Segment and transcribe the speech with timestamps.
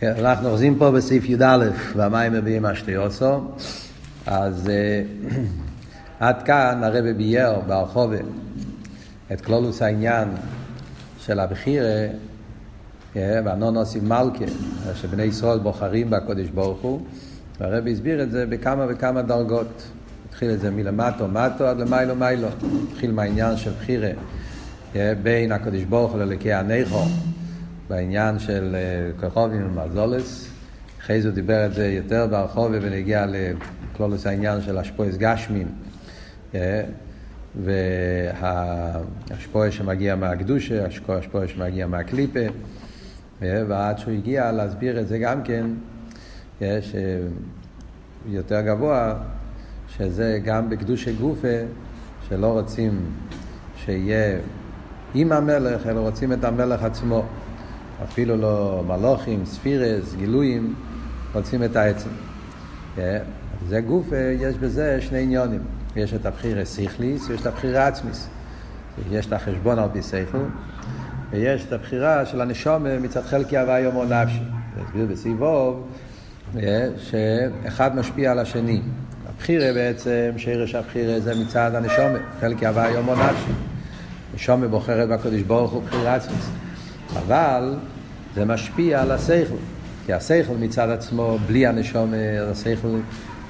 [0.00, 3.40] כן, אנחנו אוחזים פה בסעיף י"א, והמים מביאים אשתיוסו.
[4.26, 5.02] אז אה,
[6.26, 8.16] עד כאן הרבי בייר ברחובה
[9.32, 10.28] את כלולוס העניין
[11.18, 12.06] של הבחירה
[13.16, 14.44] אה, והנונוסים מלכה,
[14.94, 17.00] שבני ישראל בוחרים בקודש ברוך הוא,
[17.60, 19.82] והרבי הסביר את זה בכמה וכמה דרגות.
[20.28, 22.48] התחיל את זה מלמטו מטו עד למיילו מיילו.
[22.92, 24.10] התחיל מהעניין של בחירה
[24.96, 27.04] אה, בין הקודש ברוך הוא ללקי הנכו.
[27.88, 30.50] בעניין של אה, כוכבים ומזולס.
[31.00, 35.68] אחרי זה הוא דיבר את זה יותר ברחובה ונגיע לכלולוס העניין של אשפויס גשמין.
[36.54, 36.82] אה,
[39.30, 42.40] והשפועה שמגיע מהקדושה, השפועה שמגיע מהקליפה,
[43.42, 45.66] אה, ועד שהוא הגיע להסביר את זה גם כן,
[46.60, 46.94] יש
[48.26, 49.14] יותר גבוה,
[49.88, 51.58] שזה גם בקדושה גופה,
[52.28, 53.00] שלא רוצים
[53.76, 54.38] שיהיה
[55.14, 57.24] עם המלך, אלא רוצים את המלך עצמו.
[58.04, 60.74] אפילו לא מלוכים, ספירס, גילויים,
[61.34, 62.08] רוצים את העצם.
[62.98, 63.18] אה,
[63.68, 65.60] זה גוף, אה, יש בזה שני עניונים.
[65.96, 68.28] יש את הבחירה סיכליס ויש את הבחירה עצמיס.
[69.10, 70.38] יש את החשבון על פי סייכל,
[71.30, 74.42] ויש את הבחירה של הנשום מצד חלקי הווה יומו נפשי.
[74.80, 75.88] הסביר בסיבוב
[76.56, 78.80] אה, שאחד משפיע על השני.
[79.28, 83.52] הבחירה בעצם, שרש הבחירה זה מצד הנשום, חלקי הווה יומו נפשי.
[84.34, 86.50] נשום בוחרת בקודש ברוך הוא בחירה עצמיס.
[87.12, 87.74] אבל
[88.34, 89.54] זה משפיע על השכל,
[90.06, 92.12] כי השכל מצד עצמו, בלי הנשום,
[92.50, 92.88] השכל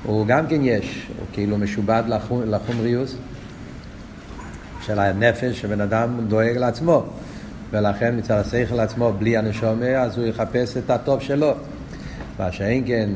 [0.02, 3.16] הוא גם כן יש, הוא כאילו משובד לחומ, לחומריוס
[4.82, 7.04] של הנפש, שבן אדם דואג לעצמו,
[7.70, 11.52] ולכן מצד השכל עצמו, בלי הנשום, אז הוא יחפש את הטוב שלו.
[12.38, 13.08] מה שאין כן,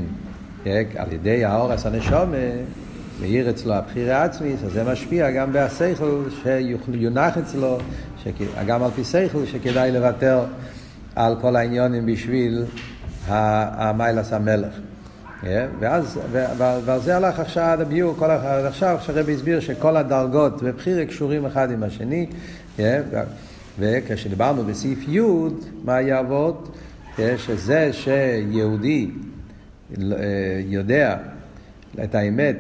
[0.97, 2.33] על ידי האורס הנשום,
[3.21, 7.79] מאיר אצלו הבחירה העצמית, אז זה משפיע גם בהשכל שיונח אצלו,
[8.67, 10.45] גם על פי שכל שכדאי לוותר
[11.17, 12.65] על כל העניונים בשביל
[13.27, 14.73] המיילס המלך.
[15.81, 16.21] ואז,
[16.85, 21.83] ועל זה הלך עכשיו הביור, כל, עכשיו כשהרבי הסביר שכל הדרגות ובחירה קשורים אחד עם
[21.83, 22.27] השני,
[23.79, 25.21] וכשדיברנו בסעיף י',
[25.85, 26.69] מה יעבוד?
[27.37, 29.11] שזה שיהודי
[30.03, 30.17] אה,
[30.67, 31.17] יודע
[32.05, 32.57] את האמת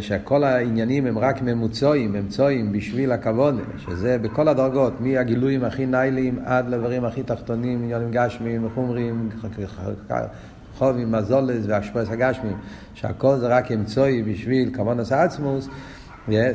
[0.00, 6.68] שכל העניינים הם רק ממוצעים, אמצואים בשביל הכבוד, שזה בכל הדרגות, מהגילויים הכי נייליים עד
[6.68, 9.28] לדברים הכי תחתונים, עניינים גשמיים, חומריים,
[10.78, 12.56] חובים, מזולס והשפרס הגשמיים,
[12.94, 15.68] שהכל זה רק אמצוי בשביל כמונס העצמוס,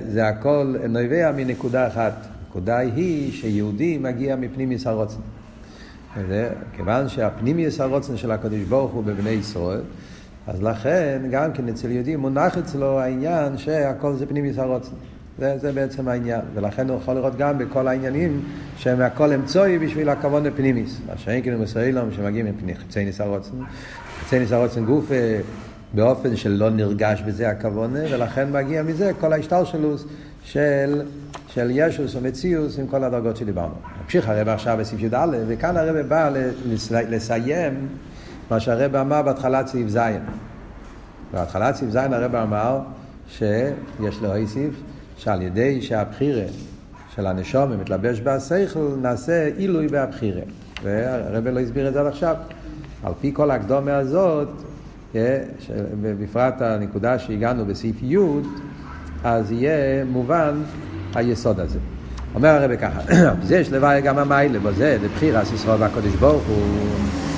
[0.07, 2.27] זה הכל נובע מנקודה אחת.
[2.49, 5.19] הנקודה היא שיהודי מגיע מפנימיוס הרוצן.
[6.73, 9.81] כיוון שהפנימיוס הרוצן של הקדוש ברוך הוא בבני ישראל,
[10.49, 14.95] אז לכן, גם כן אצל יהודי מונח אצלו העניין שהכל זה פנימיס הרוצן.
[15.39, 16.41] זה, זה בעצם העניין.
[16.53, 18.41] ולכן הוא יכול לראות גם בכל העניינים
[18.77, 20.99] שהם הכל אמצוי בשביל הכבוד לפנימיס.
[21.07, 23.51] מה שאין כאילו מסוילום שמגיעים מחצי ניס הרוצן.
[24.19, 25.39] חצי ניס הרוצן גוף אה,
[25.93, 30.05] באופן שלא נרגש בזה הכוונה, ולכן מגיע מזה כל ההשתלשלוס
[30.43, 31.01] של,
[31.47, 33.73] של ישוס ומציוס עם כל הדרגות שדיברנו.
[34.03, 36.29] נמשיך הרב עכשיו בסעיף י"א, וכאן הרב בא
[37.09, 37.87] לסיים
[38.51, 39.99] מה שהרב אמר בהתחלת סעיף ז'.
[41.33, 42.79] בהתחלת סעיף ז' הרב אמר
[43.27, 44.73] שיש להוסיף
[45.17, 46.45] שעל ידי שהבחירה
[47.15, 50.41] של הנשום מתלבש בהשכל, נעשה עילוי בהבחירה.
[50.83, 52.35] והרב לא הסביר את זה עד עכשיו.
[53.03, 54.47] על פי כל הקדומה הזאת,
[55.15, 55.39] אה,
[56.01, 58.17] בפרט הנקודה שהגענו בסעיף י',
[59.23, 60.61] אז יהיה מובן
[61.15, 61.79] היסוד הזה.
[62.35, 63.01] אומר הרב ככה,
[63.47, 67.28] זה יש לוואי גם המיילה, בזה, לבחירה סיסרו והקודש ברוך הוא.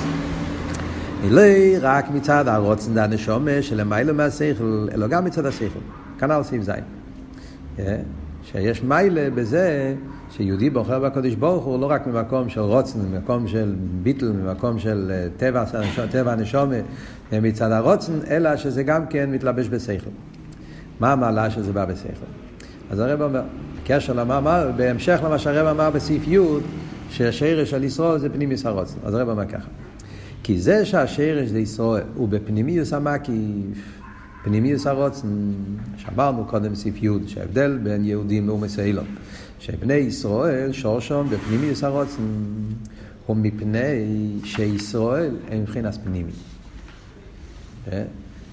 [1.24, 1.42] אלא
[1.80, 5.78] רק מצד הרוצן דנשומה שלמיילו מהשכל, אלא גם מצד השכל.
[6.18, 6.84] כנ"ל סעיף זין.
[8.44, 9.94] שיש מיילה בזה
[10.30, 15.28] שיהודי בוחר בקודש ברוך הוא לא רק ממקום של רוצן, ממקום של ביטל, ממקום של
[15.36, 15.64] טבע,
[16.10, 16.76] טבע הנשומה
[17.32, 20.10] מצד הרוצן, אלא שזה גם כן מתלבש בשכל.
[21.00, 22.26] מה המעלה שזה בא בשכל?
[22.90, 23.42] אז הרב אומר,
[23.84, 26.38] קשר למה, בהמשך למה שהרב אמר בסעיף י',
[27.10, 28.98] שהשרש על ישרוד זה פנימיס הרוצן.
[29.04, 29.68] אז הרב אומר ככה.
[30.42, 34.00] כי זה שהשרש זה ישראל הוא בפנימיוס המקיף,
[34.44, 35.28] פנימיוס הרוצן,
[35.96, 39.06] שאמרנו קודם סעיף י', שההבדל בין יהודים לאומס אילון,
[39.58, 42.22] שבני ישראל שורשום בפנימיוס הרוצן,
[43.26, 46.32] הוא מפני שישראל הם מבחינת פנימי.
[47.92, 48.02] אה?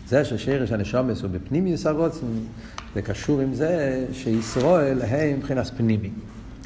[0.07, 2.27] זה ששרש הנשומס הוא בפנימיוס הרוצן,
[2.95, 6.09] זה קשור עם זה שישראל הם מבחינת פנימי.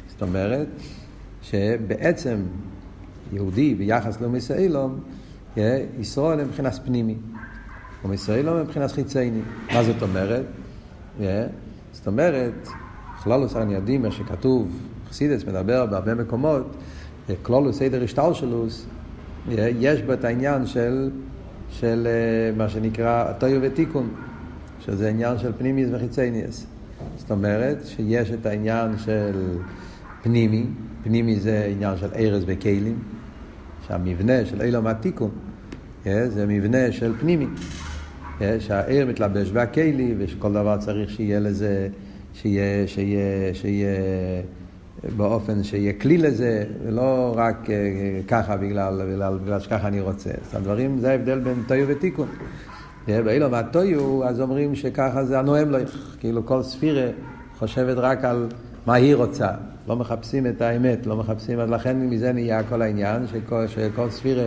[0.08, 0.68] זאת אומרת,
[1.42, 2.36] שבעצם
[3.32, 5.00] יהודי ביחס לאומיסאילום,
[5.98, 7.16] ישראל הם מבחינת פנימי.
[8.04, 9.40] אומיסאילום הם מבחינת חיצייני.
[9.72, 10.44] מה זאת אומרת?
[11.92, 12.68] זאת אומרת,
[13.22, 16.76] כלולוס הרי יודעים איך שכתוב, חסידס מדבר בהרבה מקומות,
[17.42, 18.86] כלולוס סדר השטלשלוס,
[19.48, 21.10] יש בו את העניין של,
[21.70, 24.08] של אה, מה שנקרא טויו ותיקון,
[24.80, 26.66] שזה עניין של פנימיס וחיצייניאס.
[27.16, 29.58] זאת אומרת שיש את העניין של
[30.22, 30.66] פנימי,
[31.04, 32.98] פנימי זה עניין של ארז וכלים,
[33.86, 35.30] שהמבנה של אילום התיקון
[36.04, 37.46] זה מבנה של פנימי,
[38.58, 41.88] שהעיר מתלבש בהכלי ושכל דבר צריך שיהיה לזה,
[42.34, 43.96] שיהיה, שיהיה, שיהיה
[45.16, 47.74] באופן שיהיה כלי לזה, ולא רק אה,
[48.28, 50.30] ככה בגלל, בגלל, בגלל שככה אני רוצה.
[50.30, 52.28] אז הדברים, זה ההבדל בין טויו ותיקון.
[53.06, 55.78] באילו מהטויו, אז אומרים שככה זה הנואם לו,
[56.20, 57.06] כאילו כל ספירה
[57.58, 58.46] חושבת רק על
[58.86, 59.48] מה היא רוצה.
[59.88, 64.46] לא מחפשים את האמת, לא מחפשים, אז לכן מזה נהיה כל העניין, שכל, שכל ספירה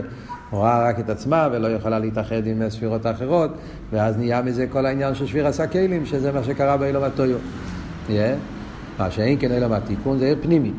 [0.52, 3.52] רואה רק את עצמה ולא יכולה להתאחד עם ספירות האחרות,
[3.92, 7.38] ואז נהיה מזה כל העניין של שביר עשה כלים, שזה מה שקרה באילו מהטויו.
[8.10, 8.12] Yeah.
[9.00, 10.72] מה שאין כן אלא מהתיקון זה עיר פנימי.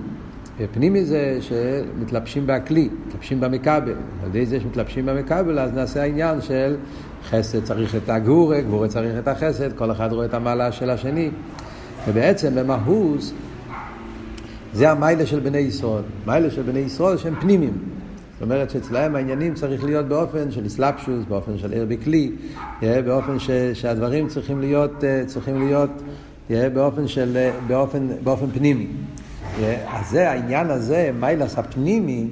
[0.72, 3.94] פנימי זה שמתלבשים בכלי, מתלבשים במכבל.
[4.22, 6.76] על ידי זה שמתלבשים במכבל, אז נעשה העניין של
[7.30, 11.30] חסד צריך את הגבורה, גבורה צריך את החסד, כל אחד רואה את המעלה של השני.
[12.08, 13.32] ובעצם במהוס
[14.78, 16.02] זה המיילה של בני ישראל.
[16.26, 17.78] מיילה של בני ישראל שהם פנימיים.
[18.32, 22.32] זאת אומרת שאצלהם העניינים צריך להיות באופן של אסלאפשוס, באופן של עיר בכלי,
[22.82, 25.90] באופן ש, שהדברים צריכים להיות, אה, צריכים להיות
[26.50, 28.86] באופן, של, באופן, באופן פנימי.
[29.86, 32.28] אז זה העניין הזה, מיילס הפנימי,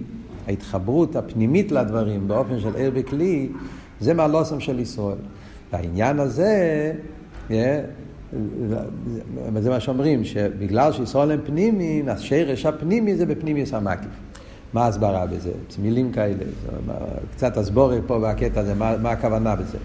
[0.46, 3.48] ההתחברות הפנימית לדברים באופן של עיר בכלי,
[4.00, 5.18] זה מהלוסם של ישראל.
[5.72, 6.92] והעניין הזה,
[9.60, 14.10] זה מה שאומרים, שבגלל שישראל הם פנימיים, אז שרש הפנימי זה בפנימי סמקיף.
[14.72, 15.50] מה ההסברה בזה?
[15.82, 16.44] מילים כאלה,
[17.34, 19.78] קצת הסבורת פה בקטע הזה, מה, מה הכוונה בזה.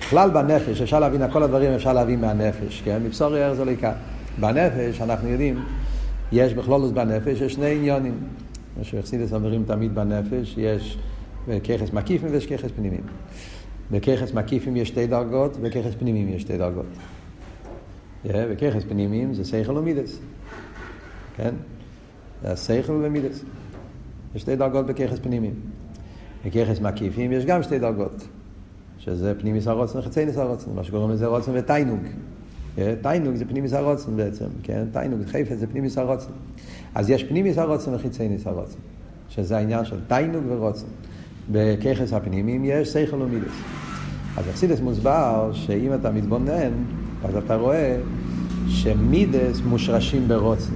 [0.00, 3.02] בכלל בנפש, אפשר להבין, כל הדברים אפשר להבין מהנפש, כן?
[3.04, 3.72] מבשור יאר זה לא.
[4.40, 5.64] בנפש, אנחנו יודעים,
[6.32, 8.14] יש בכלולוס בנפש, יש שני עניונים.
[8.78, 10.98] מה שאכסידס אומרים תמיד בנפש, יש
[11.48, 13.02] ככס מקיפים ויש ככס פנימיים.
[13.90, 16.86] בככס מקיפים יש שתי דרגות, בככס פנימיים יש שתי דרגות.
[18.24, 20.18] בכוחות פנימיים זה שכל ומידות.
[21.36, 21.54] כן?
[22.42, 23.44] זה השכל ומידות.
[24.34, 25.54] יש שתי דרגות בכוחות פנימיים.
[26.46, 28.28] בכוחות מקיפים יש גם שתי דרגות.
[28.98, 32.00] שזה פנימיות הרצון וחיצוניות הרצון, מה שקוראים לזה רצון ותענוג.
[33.02, 34.84] תענוג זה פנימיות הרצון בעצם, כן?
[34.92, 36.30] תענוג, חיפה זה פנימיות הרצון.
[36.94, 38.78] אז יש פנימיות הרצון וחיצוניות הרצון,
[39.28, 40.86] שזה העניין של תענוג ורצון.
[41.52, 43.52] בכוחות הפנימיים יש שכל ומידות.
[44.36, 46.72] אז אכסידס מוסבר שאם אתה מתבונן,
[47.24, 47.96] אז אתה רואה
[48.68, 50.74] שמידס מושרשים ברוצן.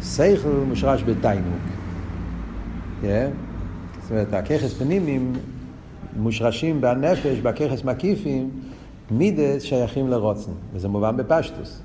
[0.00, 1.58] סייכל מושרש בתיינוג.
[3.02, 3.06] Yeah?
[4.02, 5.32] זאת אומרת, הככס פנימיים
[6.16, 8.50] מושרשים בנפש, בככס מקיפים,
[9.10, 11.80] מידס שייכים לרוצן, וזה מובן בפשטוס.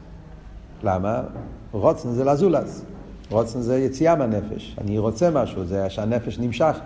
[0.83, 1.21] למה?
[1.71, 2.85] רוצן זה לזולז.
[3.29, 4.75] רוצן זה יציאה מהנפש.
[4.81, 6.77] אני רוצה משהו, זה שהנפש נמשך,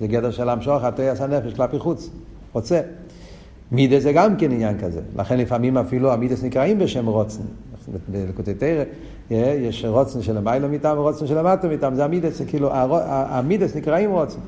[0.00, 2.10] זה גדר של המשוך, התייס הנפש כלפי חוץ.
[2.52, 2.80] רוצה.
[3.72, 5.00] מידס זה גם כן עניין כזה.
[5.16, 7.42] לכן לפעמים אפילו המידס נקראים בשם רוצן.
[8.08, 8.84] בלקוטי תרא
[9.30, 14.38] יש רוצן של המיילו מטעם ורוצן של המטה מטעם, זה המידס, כאילו, המידס נקראים רוצן.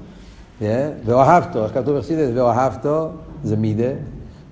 [1.05, 2.31] ואוהבתו, איך כתוב בחסידס?
[2.35, 3.09] ואוהבתו
[3.45, 3.91] זה מידה,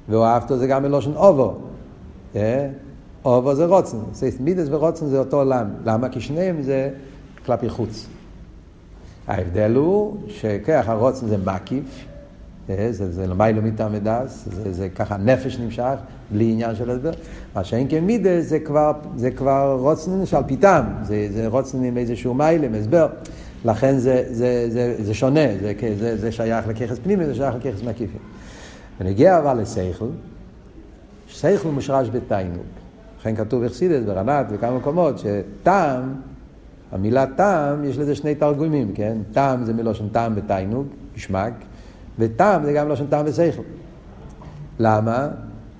[0.09, 1.55] ואוהבתו זה גם מלושן אובו.
[3.25, 3.99] אובו זה רוצן.
[4.41, 5.67] מידס ורוצן זה אותו עולם.
[5.85, 6.09] למה?
[6.09, 6.91] כי שניהם זה
[7.47, 8.07] כלפי חוץ.
[9.29, 12.05] ההבדל הוא שכך הרוצן זה מקיף,
[12.69, 15.95] זה, זה למיילו מטעם מדס, זה, זה ככה נפש נמשך,
[16.31, 17.11] בלי עניין של הסבר.
[17.55, 22.35] מה שאין כמידה זה כבר, זה כבר רוצן שעל פיתם, זה, זה רוצן עם איזשהו
[22.35, 23.07] מיילם, הסבר.
[23.65, 27.83] לכן זה, זה, זה, זה שונה, זה, זה, זה שייך לככס פנימי, זה שייך לככס
[27.83, 28.19] מקיפי.
[29.01, 30.09] ונגיע אבל לסייכל,
[31.33, 32.67] סייכל מושרש בתיינוג.
[33.21, 36.15] לכן כתוב אכסידס ברנת וכמה מקומות, שטעם,
[36.93, 39.17] המילה טעם, יש לזה שני תרגומים, כן?
[39.33, 41.53] טעם זה מלושן טעם בתיינוג, משמק,
[42.19, 43.63] וטעם זה גם מלושן טעם וסייכל.
[44.79, 45.29] למה?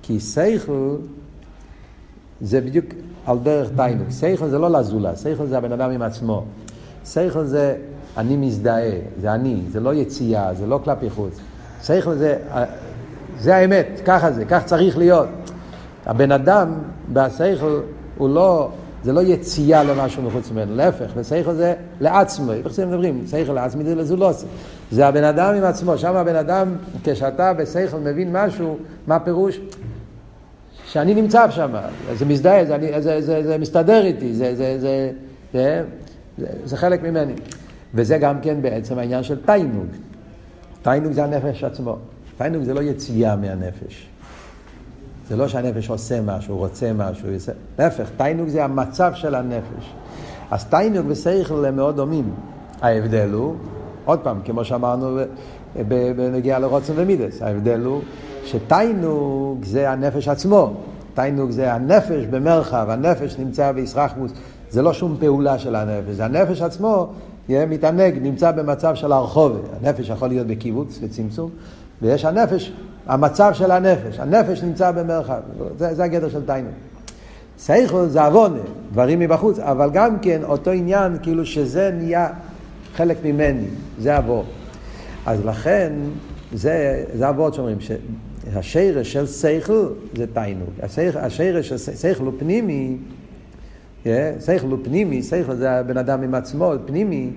[0.01, 0.95] כי סייכל
[2.41, 2.85] זה בדיוק
[3.25, 4.09] על דרך תיינוג.
[4.09, 6.45] סייכל זה לא לזולה, סייכל זה הבן אדם עם עצמו.
[7.05, 7.75] שכל זה
[8.17, 11.39] אני מזדהה, זה אני, זה לא יציאה, זה לא כלפי חוץ.
[11.83, 12.37] שכל זה,
[13.39, 15.27] זה האמת, ככה זה, כך צריך להיות.
[16.05, 16.73] הבן אדם
[17.13, 17.79] בשכל
[18.17, 18.69] הוא לא,
[19.03, 23.23] זה לא יציאה למשהו מחוץ ממנו, להפך, ושכל זה לעצמו, איך זה מדברים?
[23.27, 24.45] שכל לעצמי זה לזולוסי.
[24.91, 29.59] זה הבן אדם עם עצמו, שם הבן אדם, כשאתה בשכל מבין משהו, מה פירוש?
[30.87, 31.75] שאני נמצא שם,
[32.13, 35.11] זה מזדהה, זה, זה, זה, זה, זה מסתדר איתי, זה, זה, זה,
[35.53, 35.83] זה,
[36.37, 37.33] זה, זה חלק ממני.
[37.93, 39.87] וזה גם כן בעצם העניין של תיינוג.
[40.81, 41.97] תיינוג זה הנפש עצמו.
[42.37, 44.07] תיינוג זה לא יציאה מהנפש.
[45.27, 47.51] זה לא שהנפש עושה משהו, רוצה משהו, יעשה...
[47.79, 49.93] להפך, תיינוג זה המצב של הנפש.
[50.51, 52.33] אז תיינוג ושכל הם מאוד דומים.
[52.81, 53.55] ההבדל הוא
[54.05, 55.19] עוד פעם, כמו שאמרנו
[56.17, 58.01] בנגיעה לרוצן ומידס, ההבדל הוא
[58.45, 60.73] שתיינוג זה הנפש עצמו,
[61.13, 64.31] תיינוג זה הנפש במרחב, הנפש נמצא בישרחמוס,
[64.69, 67.07] זה לא שום פעולה של הנפש, זה הנפש עצמו
[67.49, 71.49] יהיה מתענג, נמצא במצב של הרחוב, הנפש יכול להיות בקיבוץ, בצמצום,
[72.01, 72.73] ויש הנפש,
[73.07, 75.39] המצב של הנפש, הנפש נמצא במרחב,
[75.77, 76.73] זה, זה הגדר של תיינוג.
[77.57, 78.59] סייכל זה עוונה,
[78.91, 82.27] דברים מבחוץ, אבל גם כן אותו עניין, כאילו שזה נהיה
[82.95, 83.65] חלק ממני,
[83.99, 84.45] זה אבות.
[85.25, 85.93] אז לכן,
[86.53, 90.69] זה, זה אבות שאומרים, שהשרש של סייכל זה תיינוג.
[91.15, 92.97] השרש של סייכל הוא פנימי,
[94.39, 97.29] סייכל הוא פנימי, סייכל זה הבן אדם עם עצמו, פנימי.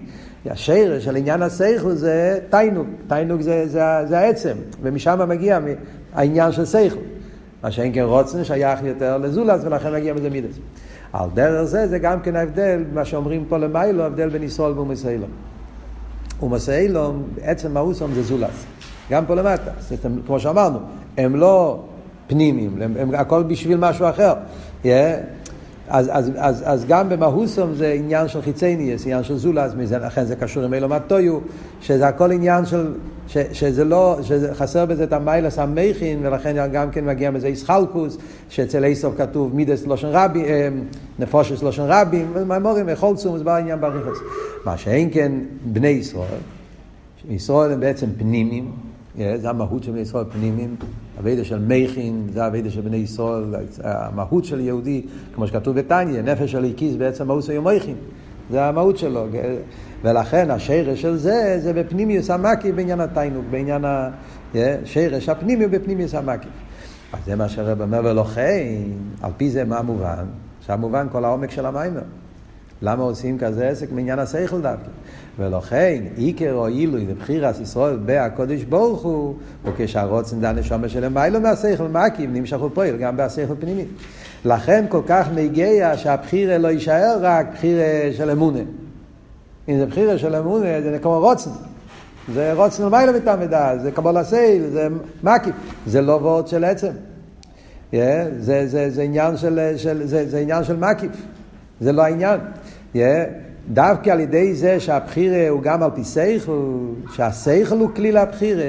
[0.51, 5.59] השרש של עניין הסייכל זה תיינוג, תיינוג זה, זה, זה העצם, ומשם מגיע
[6.15, 6.99] העניין של סייכל.
[7.63, 10.59] מה שאין כן רוצן שייך יותר לזולס ולכן מגיע מזה מידס.
[11.13, 15.31] על דרך זה זה גם כן ההבדל, מה שאומרים פה למיילו, ההבדל בין ישראל ומסיילום.
[16.43, 18.65] ומסיילום, בעצם מהוסום זה זולס.
[19.11, 19.71] גם פה למטה,
[20.27, 20.79] כמו שאמרנו,
[21.19, 21.85] הם לא
[22.27, 24.35] פנימיים, הם, הם הכל בשביל משהו אחר.
[24.83, 24.87] Yeah.
[25.89, 30.37] אז, אז, אז, אז גם במהוסום זה עניין של חיצייניאס, עניין של זולז, לכן זה
[30.37, 31.39] קשור עם אילו מטויו,
[31.81, 32.95] שזה הכל עניין של,
[33.29, 38.85] ש, שזה לא, שחסר בזה את המיילס המכין, ולכן גם כן מגיע מזה איסחלקוס, שאצל
[38.85, 40.69] איסוף כתוב מידס לושן רבי, אה,
[41.19, 44.19] נפושס לושן רבים, ומאמורים, יכול צום, מוסבר עניין בריחוס.
[44.65, 45.33] מה שאין כן
[45.65, 46.41] בני ישראל,
[47.31, 48.73] ישראל הם בעצם פנימים,
[49.17, 50.77] זה המהות של בני ישראל פנימיים,
[51.21, 53.55] אבידה של מכין, זה אבידה של בני ישראל,
[53.85, 55.03] המהות של יהודי,
[55.35, 57.95] כמו שכתוב בתניא, נפש של איקיס בעצם מהות של מכין,
[58.51, 59.27] זה המהות שלו,
[60.05, 66.51] ולכן השרש של זה, זה בפנימיוס המקיף בעניין התיינוק, בעניין השרש הפנימי בפנימיוס המקיף.
[67.13, 68.65] אז זה מה שהרב אומר, ולכן,
[69.23, 70.25] על פי זה מה מובן?
[70.61, 72.03] שהמובן כל העומק של המיימר.
[72.83, 74.89] למה עושים כזה עסק מעניין השכל דווקא?
[75.39, 81.89] ולכן עיקר או עילוי לבחירת ישראל בהקודש ברוך הוא, וכשהרוצן דן נשומה שלהם מיילו מהשכל
[81.89, 83.85] מקים נמשכו פועל גם בהשכל פנימי.
[84.45, 88.61] לכן כל כך מגיע שהבחירה לא יישאר רק בחירה של אמונה.
[89.69, 91.51] אם זה בחירה של אמונה זה כמו רוצן.
[92.35, 94.89] זה רוצן למיילו מתעמדה, זה קבול הסייל, זה
[95.23, 95.53] מקים.
[95.87, 96.93] זה לא וורד של עצם.
[97.93, 97.97] Yeah,
[98.39, 101.11] זה, זה, זה, עניין של, של, זה, זה עניין של מקיף,
[101.81, 102.41] זה לא העניין.
[102.95, 102.99] Yeah,
[103.73, 106.77] דווקא על ידי זה שהבחירה הוא גם על פי סייכל,
[107.13, 108.63] שהסייכל הוא כלי לבחירה,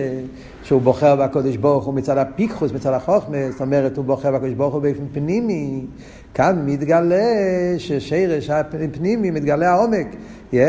[0.63, 4.73] שהוא בוחר בקודש ברוך הוא מצד הפיקחוס, מצד החוכמה, זאת אומרת הוא בוחר בקודש ברוך
[4.73, 5.85] הוא באופן פנימי,
[6.33, 7.33] כאן מתגלה
[7.77, 10.07] ששרש הפנימי, מתגלה העומק.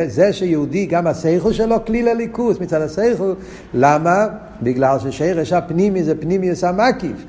[0.06, 3.32] זה שיהודי, גם הסייכל שלו כלי לליכוס מצד הסייכל,
[3.75, 4.26] למה?
[4.62, 7.25] בגלל ששרש הפנימי זה פנימי המקיף.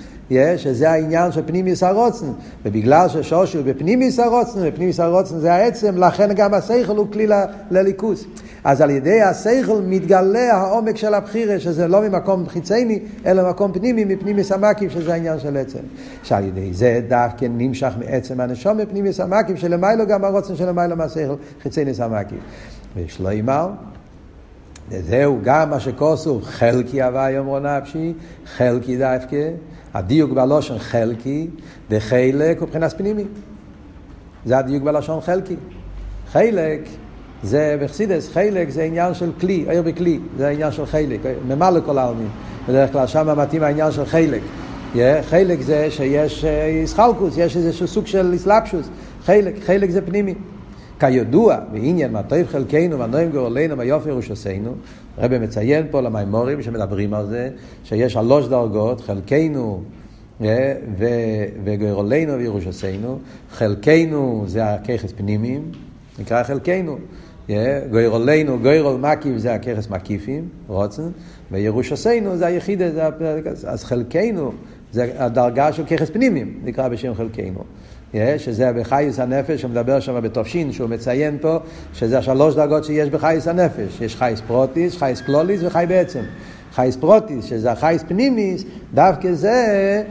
[0.58, 2.26] שזה העניין של פנימיוס הרוצן,
[2.66, 7.28] ובגלל ששושי הוא בפנימיוס הרוצן, ופנימיוס הרוצן זה העצם, לכן גם השכל הוא כלי
[7.72, 8.26] לליכוס.
[8.64, 14.06] אז על ידי השכל מתגלה העומק של הבחירה, שזה לא ממקום חיצייני, אלא ממקום פנימי,
[14.06, 15.80] מפנימיוס המקיף, שזה העניין של עצם.
[16.24, 22.00] שעל ידי זה דווקא נמשך מעצם הנשום מפנימיוס המקיף, שלמיילו גם הרוצן שלמיילו מהשכל, חיצייניוס
[22.00, 22.40] המקיף.
[22.96, 23.70] ויש לו אימר,
[24.90, 28.14] וזהו גם מה שכוסו, חלקי הווה יאמרו נפשי,
[28.46, 29.50] חלקי דווקא.
[29.94, 31.48] הדיוק בלושן חלקי,
[31.90, 33.24] וחלק הוא מבחינת פנימי.
[34.46, 35.56] זה הדיוק בלשון חלקי.
[36.32, 36.80] חלק
[37.44, 41.98] זה בחסידס, חלק זה עניין של כלי, עיר בכלי, זה העניין של חלק, ממלא כל
[41.98, 42.28] העלמין.
[42.68, 44.42] בדרך כלל שם מתאים העניין של חלק.
[45.30, 48.90] חלק זה שיש איסחלקוס, יש איזשהו סוג של איסלפשוס.
[49.26, 50.34] חלק, חלק זה פנימי.
[51.00, 54.74] כידוע, בעניין מה טוב חלקנו, מה נועים גורלנו, מה יופי ירושסנו,
[55.18, 57.50] הרב מציין פה למימורים שמדברים על זה,
[57.84, 59.82] שיש שלוש דרגות, חלקנו
[60.42, 60.74] אה,
[61.64, 63.20] וגורלנו וירושסנו,
[63.52, 65.72] חלקנו זה הככס פנימיים,
[66.20, 66.98] נקרא חלקנו.
[67.50, 71.10] אה, גוירולנו, גוירול מקיף זה הככס מקיפים, רוצן,
[71.52, 72.86] וירושסנו זה היחידה,
[73.68, 74.52] אז חלקנו
[74.92, 77.64] זה הדרגה של ככס פנימיים, נקרא בשם חלקנו.
[78.38, 81.58] שזה בחייס הנפש, הוא מדבר שם בתופשין, שהוא מציין פה,
[81.94, 84.02] שזה השלוש דרגות שיש בחייס הנפש.
[84.02, 86.22] יש חייס פרוטיס, חייס קלוליס וחי בעצם.
[86.74, 88.64] חייס פרוטיס, שזה החייס פנימיס,
[88.94, 90.04] דווקא זה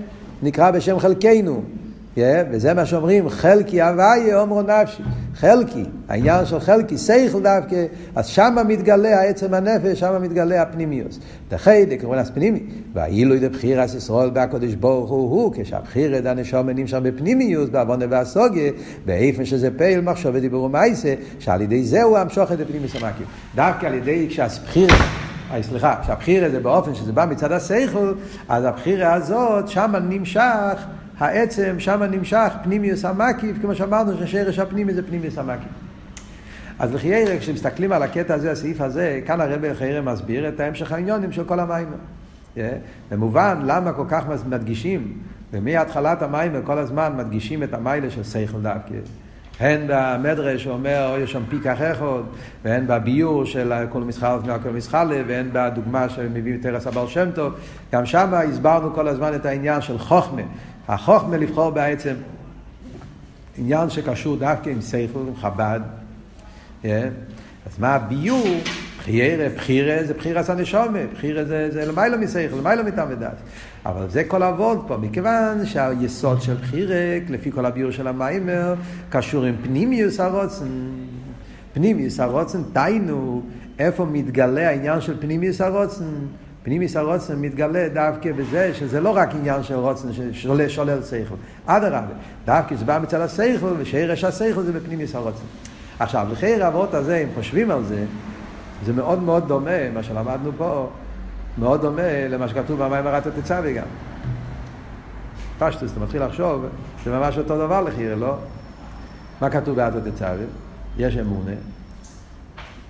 [0.42, 1.62] נקרא בשם חלקנו.
[2.18, 5.02] Yeah, וזה מה שאומרים, חלקי הוויה אומרו נפשי.
[5.34, 11.18] חלקי, העניין של חלקי, שכל דווקא, אז שמה מתגלה העצם הנפש, שמה מתגלה הפנימיוס.
[12.00, 12.60] כמובן אז פנימי.
[12.94, 18.72] והאילוי דבחירס ישראל בהקדוש ברוך הוא הוא, כשהבחירת הנשום נמשך בפנימיוס, בעוונה והסוגיה,
[19.04, 23.26] באיפן שזה פייל מחשוב ודיבור ומעשה, שעל ידי זה הוא המשוך את הפנימיוס המקיף.
[23.54, 24.96] דווקא על ידי כשהבחירה
[25.62, 28.12] סליחה, כשהבחירה זה באופן שזה בא מצד השכל,
[28.48, 30.86] אז הבחירה הזאת, שמה נמשך
[31.18, 35.68] העצם, שם נמשך פנימיוס המקיף, כמו שאמרנו ששרש הפנימי זה פנימיוס המקיף.
[36.78, 41.32] אז לחיירה, כשמסתכלים על הקטע הזה, הסעיף הזה, כאן הרב לחיירה מסביר את ההמשך העניונים
[41.32, 41.88] של כל המים.
[43.10, 45.12] במובן, למה כל כך מדגישים,
[45.52, 48.94] ומהתחלת המים כל הזמן מדגישים את המיילה של סייכל דווקא.
[49.60, 52.22] הן במדרש שאומר, יש שם פיקח אחד,
[52.64, 57.52] והן בביור של כל מסחר לפני הכל מסחלה, והן בדוגמה שמביא תרס הבעל שם טוב.
[57.92, 60.42] גם שם הסברנו כל הזמן את העניין של חוכמה.
[60.88, 62.14] החוכמה לבחור בעצם
[63.58, 65.80] עניין שקשור דווקא עם סייכל, עם חב"ד.
[66.84, 68.46] אז מה הביור?
[68.98, 73.36] בחירה, בחירה זה בחירה סנשומה, בחירה זה, זה למעלה מסייכל, למעלה מטעם ודעת.
[73.86, 78.74] אבל זה כל אבות פה, מכיוון שהיסוד של בחירה, לפי כל הביור של המיימר,
[79.10, 80.68] קשור עם פנימיוס הרוצן.
[81.72, 83.42] פנימיוס הרוצן, תיינו,
[83.78, 86.04] איפה מתגלה העניין של פנימיוס הרוצן?
[86.62, 91.34] פנימיוס הרוצן מתגלה דווקא בזה שזה לא רק עניין של רוצן ששולל שולל שכל.
[91.66, 95.44] אדרבה, דווקא זה בא מצד השכל, ושרש השכל זה בפנימיוס הרוצן.
[95.98, 98.04] עכשיו, לחייר האבות הזה, אם חושבים על זה,
[98.84, 100.90] זה מאוד מאוד דומה, מה שלמדנו פה,
[101.58, 103.86] מאוד דומה למה שכתוב במים הרת התצווה גם.
[105.58, 106.64] פשטוס, אתה מתחיל לחשוב,
[107.04, 108.34] זה ממש אותו דבר לחייר, לא?
[109.40, 110.44] מה כתוב בהרת התצווה?
[110.98, 111.52] יש אמונה,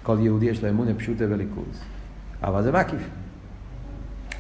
[0.03, 1.81] כל יהודי יש לו אמונה פשוטה וליכוז,
[2.43, 3.01] אבל זה מקיף.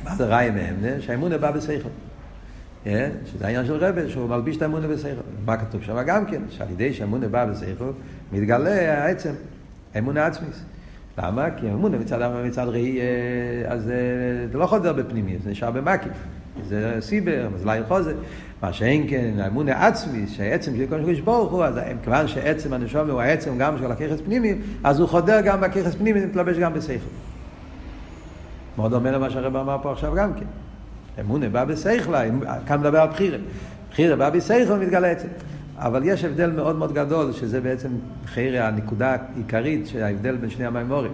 [0.05, 1.01] מה זה ראי מאמנה?
[1.01, 1.89] שהאמונה בא בשכל.
[2.85, 5.21] שזה העניין של רבי, שהוא מלביש את האמונה בשכל.
[5.45, 6.43] מה כתוב שם גם כן?
[6.51, 7.91] שעל ידי שהאמונה בא בשכל,
[8.33, 9.33] מתגלה העצם,
[9.99, 10.55] אמונה עצמית.
[11.19, 11.51] למה?
[11.57, 13.01] כי אמונה מצד, מצד ראי,
[13.67, 16.13] אז זה לא חוזר בפנימי, זה נשאר במקיף.
[16.69, 18.15] זה סיבר, מזליים חוזר.
[18.63, 21.75] מה שאין כן, האמונה עצמי, שהעצם של כל שקודש ברוך הוא, אז
[22.05, 26.25] כיוון שעצם הנשום הוא העצם גם של הככס פנימי, אז הוא חודר גם בככס פנימי,
[26.25, 27.28] מתלבש גם בשכל.
[28.79, 30.47] מאוד דומה למה שהרב אמר פה עכשיו גם כן.
[31.21, 32.15] אמונה בא בשכל,
[32.67, 33.39] כאן מדבר על בחירה.
[33.91, 35.29] בחירה בא בשכל ומתגלה עצם.
[35.77, 37.89] אבל יש הבדל מאוד מאוד גדול, שזה בעצם
[38.27, 41.13] חייר הנקודה העיקרית, שההבדל בין שני המימורים.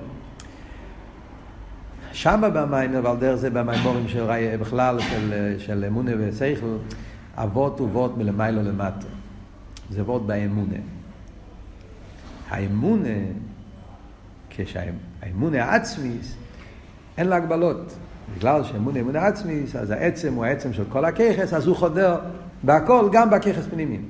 [2.13, 6.77] שם במים, אבל דרך זה במימורים של בכלל, של, של אמונה ושכל,
[7.37, 9.07] אבות ובות מלמיילו למטה.
[9.91, 10.79] זה אבות באמונה.
[12.51, 13.09] האמונה,
[14.51, 16.37] כשהאמונה העצמית,
[17.19, 17.95] אין לה הגבלות.
[18.37, 22.19] בגלל שאמונה אמונה עצמית, אז העצם הוא העצם של כל הככס, אז הוא חודר
[22.63, 24.05] בהכל, גם בככס פנימיים.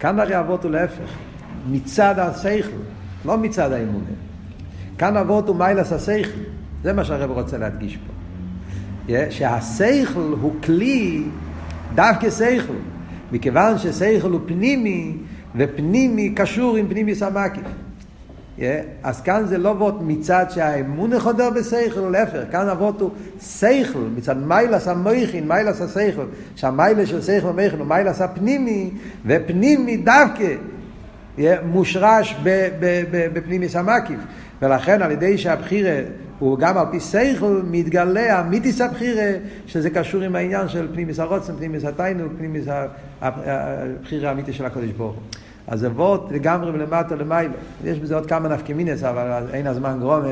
[0.00, 1.10] כאן הרי אבות הוא להפך,
[1.70, 2.76] מצד השכל,
[3.24, 4.14] לא מצד האמונה.
[4.98, 6.38] כאן אבות הוא מיילס השכל,
[6.82, 8.12] זה מה שהרב רוצה להדגיש פה.
[9.30, 11.24] שהשכל הוא כלי,
[11.94, 12.74] דווקא שכל,
[13.32, 15.16] מכיוון ששכל הוא פנימי,
[15.56, 17.66] ופנימי קשור עם פנימי סמקיף.
[19.02, 23.10] אז כאן זה לא אבות מצד שהאמון חודר בשכל, להפך, כאן אבות הוא
[23.40, 28.90] שכל, מצד מיילס המויכין, מיילס השכל, שהמיילס של שכל ומויכין הוא מיילס הפנימי,
[29.26, 30.54] ופנימי דווקא
[31.64, 32.36] מושרש
[33.32, 34.20] בפנימי סמקיף.
[34.62, 36.00] ולכן על ידי שהבחירה
[36.38, 39.32] הוא גם על פי שכל מתגלה המיתיס הבחירה,
[39.66, 42.64] שזה קשור עם העניין של פנימיס הרוצן, פנימיס התיינוק, פנימיס
[43.20, 45.41] הבחירה האמיתית של הקדוש ברוך הוא.
[45.66, 47.54] אז וורט לגמרי מלמטה למיילו.
[47.84, 50.28] יש בזה עוד כמה נפקמינס, אבל אין הזמן גרומה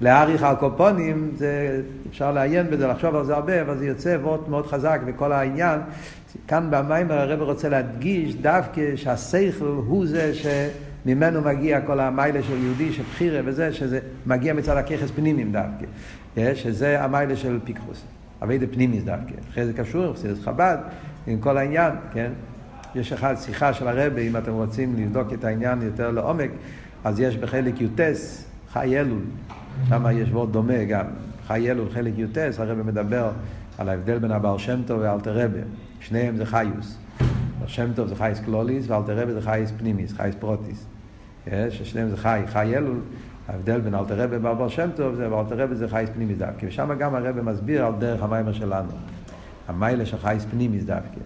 [0.00, 4.48] להאריך על קופונים, זה, אפשר לעיין בזה, לחשוב על זה הרבה, אבל זה יוצא וורט
[4.48, 5.80] מאוד חזק וכל העניין.
[6.48, 12.92] כאן במיימר הרב רוצה להדגיש דווקא שהשכל הוא זה שממנו מגיע כל המיילה של יהודי,
[12.92, 18.04] של בחירה וזה, שזה מגיע מצד הככס פנימיים דווקא, שזה המיילה של פיקחוס.
[18.42, 19.34] אבי פנימיס דווקא.
[19.50, 20.76] אחרי זה קשור, זה חב"ד,
[21.26, 22.32] עם כל העניין, כן?
[22.94, 26.50] יש אחד שיחה של הרבי, אם אתם רוצים לבדוק את העניין יותר לעומק,
[27.04, 29.22] אז יש בחלק י"ט, חי אלול,
[29.88, 31.06] שם יש דבר דומה גם,
[31.46, 33.30] חי אלול, חלק י"ט, הרבי מדבר
[33.78, 35.58] על ההבדל בין הבעל שם טוב ואלטער רבי,
[36.00, 36.98] שניהם זה חיות.
[37.66, 40.86] שם טוב זה חיות כללית, ואלטער רבי זה חיות פנימית, חיות פרטית.
[41.70, 43.00] ששניהם זה חי, חי אלול,
[43.48, 46.66] ההבדל בין אלטער רבי והבעל שם טוב זה, ואלטער רבי זה חיות פנימית דווקא.
[46.66, 48.90] ושם גם הרבי מסביר על דרך המאמר שלנו.
[49.68, 51.20] המעלה של חיות פנימית דווקא.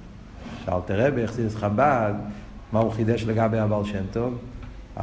[0.67, 2.13] שאלטער רבי החסידות חב"ד,
[2.73, 4.39] מה הוא חידש לגבי הבעל שם טוב?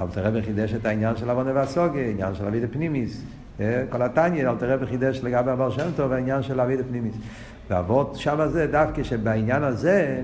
[0.02, 3.24] אלטער רבי חידש את העניין של הבנה והשגה, עניין של עבודה פנימית.
[3.90, 7.16] כל התניא, אלטער רבי חידש לגבי הבעל שם טוב, העניין של עבודה פנימית.
[7.70, 10.22] ואבות שם זה דווקא שבעניין הזה,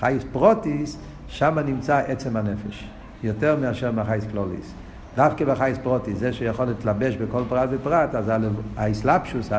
[0.00, 0.98] חיות פרטית,
[1.28, 2.88] שם נמצא עצם הנפש.
[3.24, 4.72] יותר מאשר מחיות כללית.
[5.16, 8.32] דווקא בחיות פרטית, זה שיכול להתלבש בכל פרט ופרט, אז
[8.76, 9.50] האסלאפשוס,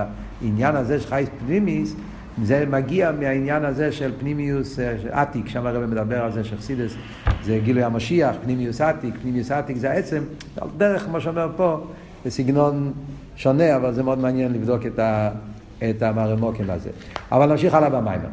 [0.41, 1.95] העניין הזה של חייס פנימיס,
[2.43, 4.79] זה מגיע מהעניין הזה של פנימיוס
[5.11, 6.95] עתיק, שם הרב מדבר על זה שחסידס
[7.43, 10.23] זה גילוי המשיח, פנימיוס עתיק, פנימיוס עתיק זה העצם,
[10.61, 11.87] על דרך, כמו שאומר פה,
[12.25, 12.93] בסגנון
[13.35, 15.29] שונה, אבל זה מאוד מעניין לבדוק את, ה,
[15.89, 16.89] את המרמוקים הזה.
[17.31, 18.29] אבל נמשיך הלאה במיימר.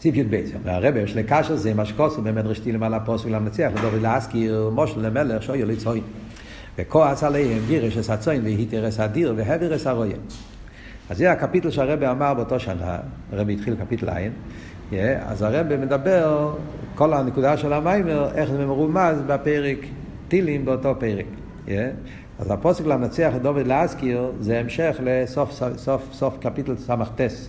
[0.00, 4.70] סיף י"ב, והרבה יש לקשר זה מה שכוסו באמת רשתי למעלה הפוסק ולמנצח לדובר להזכיר
[4.74, 6.02] מושל למלך שויר לצוין
[6.78, 10.16] וכועס עליהם גירש אס הצוין והיתרס אדיר והבירס הרויה
[11.10, 12.98] אז זה הקפיטל שהרבה אמר באותו שנה,
[13.32, 14.32] הרבה התחיל קפיטל עין,
[14.90, 14.94] yeah,
[15.26, 16.54] אז הרבה מדבר,
[16.94, 19.78] כל הנקודה של המיימר, איך זה מרומז בפרק
[20.28, 21.26] טילים באותו פרק.
[21.66, 21.70] Yeah.
[22.38, 27.48] אז הפוסק למנצח את דוד להזכיר זה המשך לסוף סוף, סוף, סוף קפיטל ס"טס.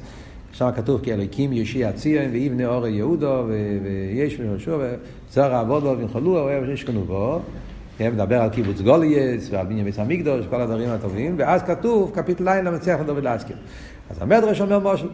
[0.54, 4.82] שם כתוב כי אלוקים יושיע ציון ויבנה אור יהודו ויש ושוב
[5.30, 7.42] וזרע עבדיו ינחלוה ואוהבי שמו ישכנו בה.
[8.02, 12.48] כן, מדבר על קיבוץ גלויות ועל בניין בית המקדוש, כל הדברים הטובים, ואז כתוב קפיטל
[12.48, 13.56] ע' למנצח לדוד להזכיר.
[14.10, 15.08] אז המדרש אומר משהו.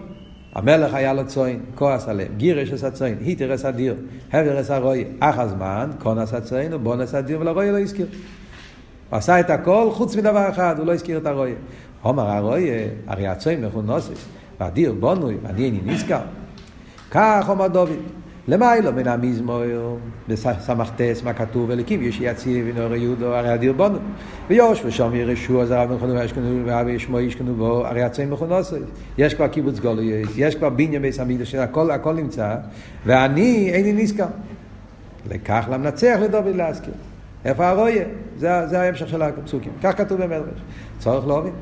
[0.55, 3.95] המלך היה לו צאן, כועס עליהם, גירש את הצאן, התיר את הדיר,
[4.33, 8.05] העביר את הרועה, אחר הזמן, כינס הצאן, ובנה את הדיר, ולרועה לא הזכיר.
[9.09, 11.53] הוא עשה את הכל חוץ מדבר אחד, הוא לא הזכיר את הרועה.
[12.01, 12.69] אמר הרועה,
[13.07, 14.25] הרי הצאן מכונסת,
[14.59, 16.21] והדיר בנוי, ואני איני נזכר.
[17.11, 17.89] כך אומר דוד,
[18.47, 19.61] למיילו מן המזמור,
[20.27, 23.97] בסמכתס, מה כתוב, אליקים יש יציב ונאור יהודו, הרי אדיר בונו.
[24.47, 28.75] ויוש ושם ירשו, אז הרב מכונו וישכנו, ואבי ישמו ישכנו בו, הרי הצעים מכונוסו.
[29.17, 32.55] יש כבר קיבוץ גולויס, יש כבר בניין בית המקדש, הכל, הכל נמצא,
[33.05, 34.27] ואני איני נזכר.
[35.29, 36.93] לכך למנצח לדוד להזכיר.
[37.45, 38.03] איפה הרויה?
[38.37, 39.71] זה, זה ההמשך של הפסוקים.
[39.83, 40.59] כך כתוב במדרש.
[40.99, 41.53] צורך להוביל.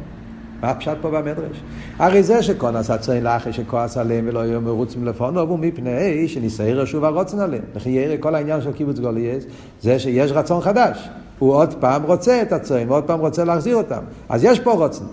[0.62, 1.62] מה הפשט פה במדרש?
[2.00, 7.04] הרי זה שכונס הצוין לאחרי שכועס עליהם ולא היו מרוצים לפונו, הוא מפני שניסייר שוב
[7.04, 7.64] הרוצן עליהם.
[7.76, 9.44] לכן יראה כל העניין של קיבוץ גוליאס,
[9.82, 11.10] זה שיש רצון חדש.
[11.40, 14.02] הוא עוד פעם רוצה את הצוין, ועוד פעם רוצה להחזיר אותם.
[14.30, 15.06] אז יש פה רוצן.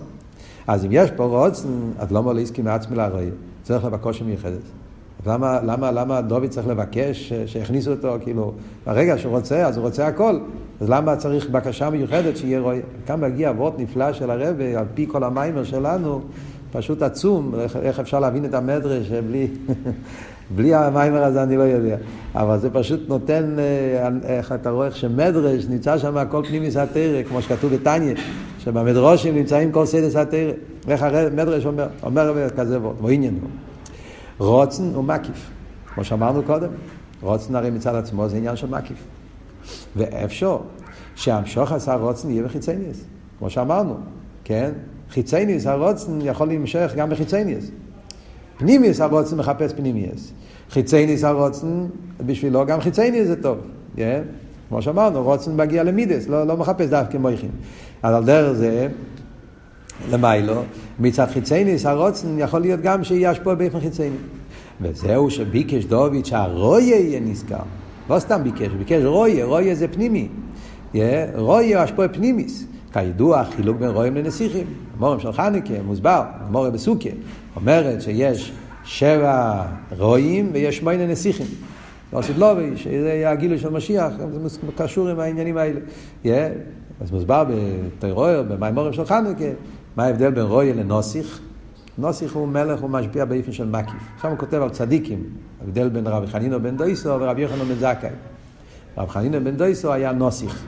[0.67, 3.25] אז אם יש פה רוצן, אז לא מוליס כמעצמי להראה.
[3.63, 4.82] צריך לבקוש מיוחדת.
[5.27, 8.53] למה, למה, למה דוד צריך לבקש שיכניסו אותו, כאילו,
[8.85, 10.39] ברגע שהוא רוצה, אז הוא רוצה הכל.
[10.81, 12.79] אז למה צריך בקשה מיוחדת שיהיה רואה?
[13.05, 16.21] כאן מגיע אבות נפלא של הרב, על פי כל המיימר שלנו,
[16.71, 19.47] פשוט עצום, איך, איך אפשר להבין את המדרש בלי,
[20.55, 21.97] בלי המיימר הזה אני לא יודע.
[22.35, 27.23] אבל זה פשוט נותן, אה, איך אתה רואה, איך שמדרש נמצא שם הכל פנימי סתרא,
[27.29, 28.13] כמו שכתוב בתניא,
[28.59, 30.51] שבמדרושים נמצאים כל סדר סתרא.
[30.87, 33.49] איך המדרש אומר, אומר כזה וורט, הוא.
[34.37, 35.49] רוצן הוא מקיף,
[35.93, 36.69] כמו שאמרנו קודם.
[37.21, 38.97] רוצן הרי מצד עצמו זה עניין של מקיף.
[39.95, 40.57] ואפשר
[41.15, 43.03] שהמשוך עשה רוצן יהיה בחיצניאס,
[43.39, 43.95] כמו שאמרנו,
[44.43, 44.71] כן?
[45.09, 47.71] חיצניאס, הרוצן יכול להימשך גם בחיצניאס.
[48.57, 50.31] פנימיוס הרוצן מחפש פנימיוס.
[50.69, 51.85] חיצניאס הרוצן,
[52.25, 53.57] בשבילו גם חיצניאס זה טוב,
[53.95, 54.21] כן?
[54.69, 57.51] כמו שאמרנו, רוצן מגיע למידס, לא, לא מחפש דווקא מויכין.
[58.03, 58.87] אז על דרך זה,
[60.11, 60.61] למיילו,
[60.99, 64.09] מצד חיצניאס הרוצן יכול להיות גם שיהיה השפוע באופן חיצני.
[64.81, 67.63] וזהו שביקש דוד שהרויה יהיה נזכר.
[68.09, 70.27] לא סתם ביקש, ביקש רויה, רויה זה פנימי.
[71.35, 72.65] רויה השפוע פנימיס.
[72.93, 74.67] כידוע, חילוק בין רואים לנסיכים.
[74.97, 77.09] המורים של חנוכה, מוסבר, המורים בסוכה,
[77.55, 78.51] אומרת שיש
[78.83, 79.63] שבע
[79.97, 81.45] רואים ויש שמונה נסיכים.
[82.13, 84.13] לא סדלובי, שזה יהיה הגילוי של משיח,
[84.49, 85.79] זה קשור עם העניינים האלה.
[87.01, 89.45] אז מוסבר בתיאוריה, במימורים של חנוכה,
[89.95, 91.39] מה ההבדל בין רויה לנוסיך?
[91.97, 94.01] נוסיך הוא מלך, הוא משפיע באופן של מקיף.
[94.15, 95.23] עכשיו הוא כותב על צדיקים,
[95.61, 98.09] ההבדל בין רבי חנינו בן דויסו ורבי יוחנן בן זכאי.
[98.97, 100.63] רבי חנינו בן דויסו היה נוסיך.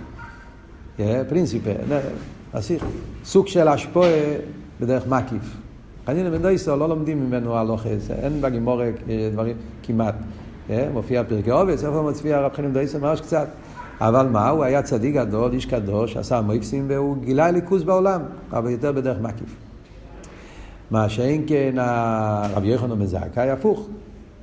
[1.30, 1.70] פרינציפה,
[2.54, 2.86] נסיך.
[3.24, 4.10] סוג של השפועה
[4.82, 5.58] בדרך מקיף.
[6.06, 8.94] חנינו בן דויסו לא לומדים ממנו הלוכס, אין בגימורת
[9.34, 10.16] דברים כמעט.
[10.94, 13.00] מופיע פרקי עובס, איפה מופיע רבי חנינו בן דויסו?
[13.00, 13.48] ממש קצת.
[14.02, 18.70] אבל מה, הוא היה צדיק גדול, איש קדוש, עשה מויפסים והוא גילה ליכוז בעולם, אבל
[18.70, 19.56] יותר בדרך מקיף.
[20.92, 21.76] מה שאין כן
[22.56, 23.88] רבי יוחנן זכאי, הפוך.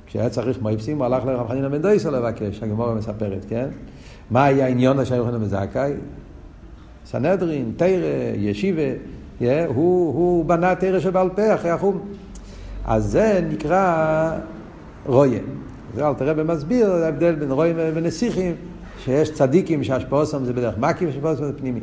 [0.05, 3.67] כשהיה צריך מויפסים, הוא הלך לרב חנינא בן דויסו לבקש, הגמורה מספרת, כן?
[4.31, 5.93] מה היה העניון של יוחנן זכאי?
[7.05, 7.87] סנהדרין, תרא,
[8.35, 8.81] ישיבה,
[9.39, 11.99] yeah, הוא, הוא בנה תרא שבעל פה אחרי החום.
[12.85, 14.31] אז זה נקרא
[15.05, 15.39] רויה.
[15.95, 18.55] זה אל תראה במסביר, ההבדל בין רויה ונסיכים,
[19.03, 21.79] שיש צדיקים שהשפעוסם זה בדרך מקים ושפעוסם זה פנימי.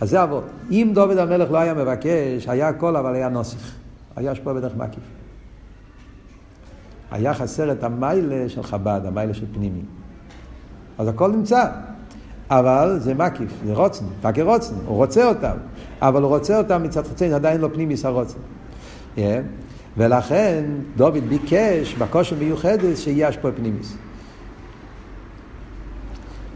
[0.00, 0.44] אז זה אבות.
[0.70, 3.74] אם דוד המלך לא היה מבקש, היה הכל אבל היה נוסיך.
[4.16, 5.04] היה השפעה בדרך מקיף.
[7.10, 9.82] היה חסר את המיילה של חב"ד, המיילה של פנימי.
[10.98, 11.66] אז הכל נמצא,
[12.50, 15.56] אבל זה מקיף, זה רוצן, רק רוצן, הוא רוצה אותם,
[16.02, 18.38] אבל הוא רוצה אותם מצד חצי, עדיין לא פנימיס הרוצן.
[19.16, 19.20] Yeah.
[19.96, 20.64] ולכן
[20.96, 23.96] דוד ביקש בקושי מיוחדת שיהיה השפוע פנימיס.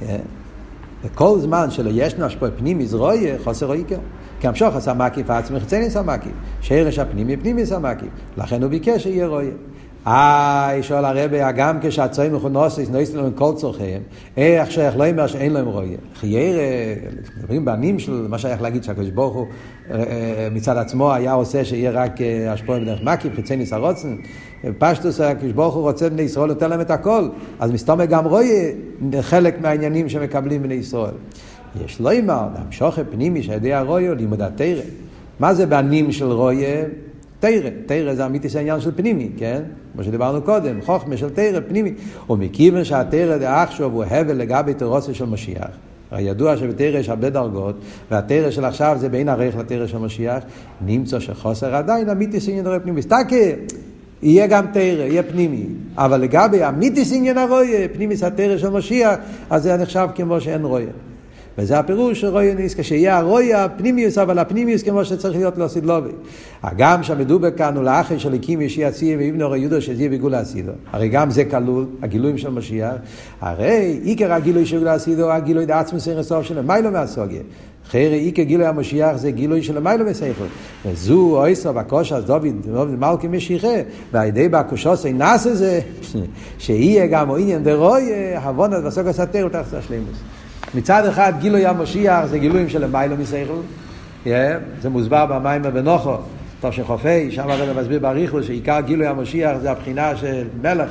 [0.00, 0.04] Yeah.
[1.04, 3.98] וכל זמן שלא ישנו השפוע פנימיס רויה, חוסר רויקר.
[4.40, 6.32] כי המשוך עשה מקיף עצמי חיצניס המקיף.
[6.60, 8.08] שרש הפנימי פנימיס המקיף.
[8.36, 9.50] לכן הוא ביקש שיהיה רויה.
[10.06, 14.02] אה, שואל הרבי, גם כשהצועים מכונוסס נויסט להם כל צורכיהם,
[14.36, 15.98] איך שייך לא אומר שאין להם רויה.
[16.14, 16.58] חייר,
[17.38, 19.46] מדברים בנים של מה שייך להגיד שהקדוש ברוך הוא
[20.52, 22.12] מצד עצמו היה עושה שיהיה רק
[22.48, 24.16] השפועה בדרך מקיף, חיצי ניסרוצן.
[24.78, 27.28] פשטוס הקדוש ברוך הוא רוצה בני ישראל, נותן להם את הכל.
[27.60, 28.70] אז מסתום גם רואה
[29.20, 31.14] חלק מהעניינים שמקבלים בני ישראל.
[31.84, 34.82] יש לא אמר, המשוכר פנימי שיודע רויה לימוד התרא.
[35.40, 36.84] מה זה בנים של רויה?
[37.40, 39.62] תרא, תרא זה אמיתי של העניין של פנימי, כן?
[39.92, 41.94] כמו שדיברנו קודם, חוכמה של תרא, פנימי.
[42.30, 45.70] ומכיוון שהתרא דעכשיו הוא הבל לגבי תרוסה של משיח.
[46.10, 47.76] הרי ידוע שבתרא יש הרבה דרגות,
[48.10, 50.42] והתרא של עכשיו זה בין ערך לתרא של משיח,
[50.86, 53.02] נמצא שחוסר עדיין אמיתיס עניין הרואה פנימי.
[53.02, 53.36] סתקה,
[54.22, 55.66] יהיה גם תרא, יהיה פנימי.
[55.96, 59.14] אבל לגבי אמיתיס עניין הרואה, פנימיס התרא של משיח,
[59.50, 60.84] אז זה נחשב כמו שאין רואה.
[61.58, 66.10] וזה הפירוש של רואי ניס, כשיהיה הרואי הפנימיוס, אבל הפנימיוס כמו שצריך להיות לא סדלובי.
[66.62, 70.72] הגם שהמדובר כאן הוא לאחר של הקים יש יציע ואיבנו הרי יודו שזה בגול הסידו.
[70.92, 72.94] הרי גם זה כלול, הגילויים של משיח.
[73.40, 77.42] הרי עיקר הגילוי של גול הסידו, הגילוי דעצמוס אין הסוף שלו, מה לא מהסוגיה?
[77.90, 80.44] חיירי איקר גילוי המשיח זה גילוי של המיילו בסייכל.
[80.86, 83.74] וזו אויסו בקושס דוד, דוד מלכי משיחה,
[84.12, 85.80] והידי בקושס אינס זה,
[86.58, 90.18] שיהיה גם עניין דרוי, הבונת בסוגס התר תחת השלימוס.
[90.74, 93.60] מצד אחד גילוי המשיח זה גילויים של המיילו מסייכל,
[94.82, 95.62] זה מוסבר במים
[96.60, 100.90] טוב שחופי, שם הרב מסביר באריכוס שעיקר גילוי המשיח זה הבחינה של מלך,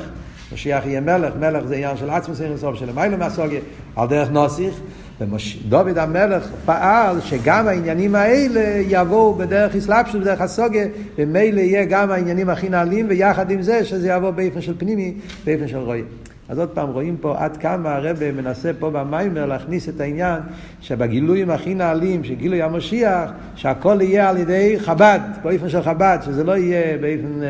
[0.53, 3.59] משיח יהיה מלך, מלך זה עניין של עצמו סייכל סוף של המיילו מהסוגיה,
[3.95, 4.73] על דרך נוסיך,
[5.21, 10.85] ודוד המלך פעל שגם העניינים האלה יבואו בדרך אסלאפשוס, בדרך הסוגיה,
[11.17, 15.13] ומילא יהיה גם העניינים הכי נעלים, ויחד עם זה שזה יבוא באופן של פנימי,
[15.45, 16.01] באופן של רועי.
[16.49, 20.39] אז עוד פעם רואים פה עד כמה הרב מנסה פה במיימר להכניס את העניין
[20.81, 26.57] שבגילויים הכי נעלים, שגילוי המשיח, שהכל יהיה על ידי חב"ד, באופן של חב"ד, שזה לא
[26.57, 27.41] יהיה באופן...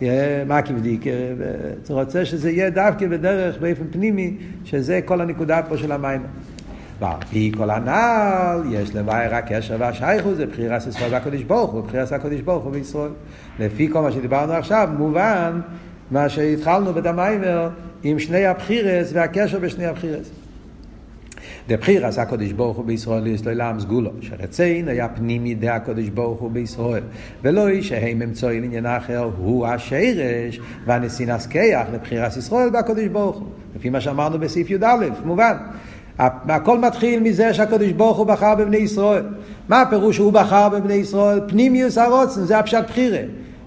[0.00, 1.04] יהיה מקיבדיק,
[1.88, 6.26] הוא רוצה שזה יהיה דווקא בדרך, באופן פנימי, שזה כל הנקודה פה של המיימר.
[6.98, 12.12] ועל פי כל הנ"ל יש לבאר הקשר והשייכות זה בחירת ישראל והקדוש ברוך הוא, בחירת
[12.12, 13.10] הקדוש ברוך הוא בישראל.
[13.58, 15.60] לפי כל מה שדיברנו עכשיו, מובן
[16.10, 17.68] מה שהתחלנו בדמיימר
[18.02, 20.30] עם שני הבחירס והקשר בשני הבחירס.
[21.68, 26.50] דבחירס הקודש ברוך הוא בישראל יש לעולם סגולו, שרציין היה פנימי דה הקודש ברוך הוא
[26.50, 27.02] בישראל,
[27.42, 33.90] ולא שהם אמצעי לעניין אחר הוא השרש והנשיא נסקח לבחירס ישראל והקודש ברוך הוא, לפי
[33.90, 35.56] מה שאמרנו בסעיף י"א, מובן.
[36.18, 39.24] הכל מתחיל מזה שהקדוש ברוך הוא בחר בבני ישראל.
[39.68, 41.40] מה הפירוש שהוא בחר בבני ישראל?
[41.48, 43.20] פנימיוס הרוצן, זה הפשט בחירה.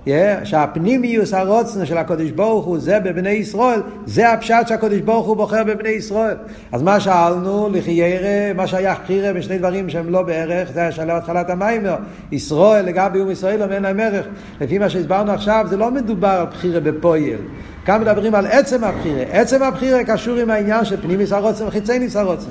[0.07, 5.37] Yeah, שהפנימיוס הרוצן של הקדוש ברוך הוא זה בבני ישראל, זה הפשט שהקדוש ברוך הוא
[5.37, 6.35] בוחר בבני ישראל.
[6.71, 7.69] אז מה שאלנו?
[7.73, 11.95] לחיירה, מה שייך בחירה בשני דברים שהם לא בערך, זה השאלה התחלת המיימר.
[12.31, 14.25] ישראל לגבי אום ישראל אין להם ערך.
[14.61, 17.39] לפי מה שהסברנו עכשיו, זה לא מדובר על בחירה בפועל.
[17.87, 19.23] כאן מדברים על עצם הבחירה.
[19.31, 22.49] עצם הבחירה קשור עם העניין של פנימיוס הרוצן וחיצייניס הרוצן.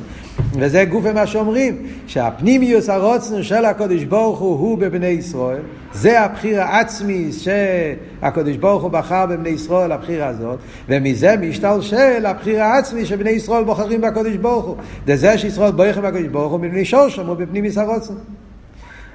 [0.53, 5.61] וזה גוף מה שאומרים, שהפנימיוס הרוצן של הקדוש ברוך הוא הוא בבני ישראל.
[5.93, 13.07] זה הבחירה עצמי שהקדוש ברוך הוא בחר בבני ישראל, הבחירה הזאת, ומזה משתלשל הבחירה העצמי
[13.07, 14.77] שבני ישראל בוחרים בקדוש ברוך הוא.
[15.15, 18.15] זה שישראל בוחרים בקדוש ברוך הוא מבני שורשם ובפנימיוס הרוצן.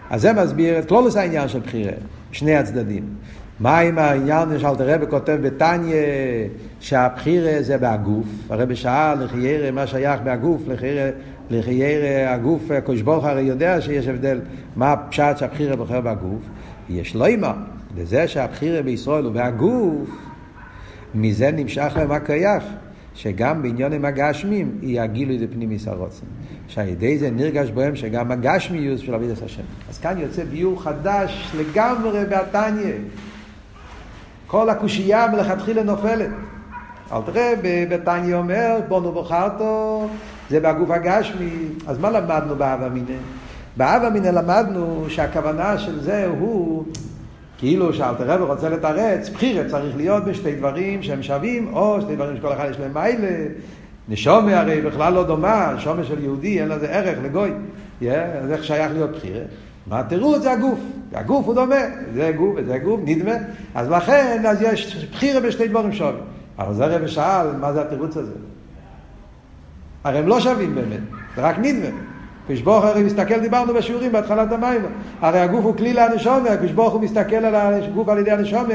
[0.10, 1.94] אז זה מסביר את כלולוס העניין של בחירה,
[2.32, 3.04] שני הצדדים.
[3.62, 5.96] מה עם העניין שאלתר רבי כותב בתניא
[6.80, 10.62] שהבחירה זה בהגוף, הרבי שאל לחיירה מה שייך בהגוף,
[11.50, 14.40] לחיירה הגוף, הקדוש ברוך הרי יודע שיש הבדל
[14.76, 16.42] מה הפשט שהבחירה בוחר בהגוף,
[16.90, 17.54] יש לא אימה,
[17.98, 20.10] לזה שהבחירה בישראל הוא בהגוף,
[21.16, 22.64] מזה נמשך להם הקייח,
[23.14, 26.26] שגם בעניונים הגשמים יהיה הגילוי דפנימיס הרוצן.
[26.68, 29.64] שעל ידי זה נרגש בהם שגם הגשמיוס של אבידס השם.
[29.90, 32.94] אז כאן יוצא ביור חדש לגמרי בהתניא.
[34.52, 36.30] כל הקושייה מלכתחילה נופלת.
[37.12, 37.54] אל תראה,
[37.90, 40.08] בתניא אומר, בונו בוחרתו,
[40.50, 41.50] זה בגוף הגשמי.
[41.88, 43.14] אז מה למדנו באב אמינא?
[43.78, 46.84] באב אמינא למדנו שהכוונה של זה הוא,
[47.58, 52.38] כאילו שאלתר רבי רוצה לתרץ, בחירה צריך להיות בשתי דברים שהם שווים, או שתי דברים
[52.38, 53.46] שכל אחד יש להם מיילה.
[54.10, 57.52] נשומה הרי בכלל לא דומה, נשומה של יהודי אין לזה ערך לגוי.
[58.02, 58.06] Yeah,
[58.44, 59.42] אז איך שייך להיות בחירה?
[59.88, 60.42] מה התירוץ?
[60.42, 60.80] זה הגוף.
[61.14, 61.76] הגוף הוא דומה,
[62.14, 63.32] זה גוף וזה גוף, נדמה.
[63.76, 66.24] אז לכן, אז יש בחירה בשתי דברים שווים.
[66.60, 68.32] אבל זה הרב שאל, מה זה התירוץ הזה?
[70.04, 71.00] הרי הם לא שווים באמת,
[71.36, 71.90] זה רק נדמה.
[72.48, 74.82] כשברוך הרי מסתכל, דיברנו בשיעורים בהתחלת המים,
[75.22, 78.74] הרי הגוף הוא כלי לנשומה, כשברוך הוא מסתכל על הגוף על ידי הנשומה,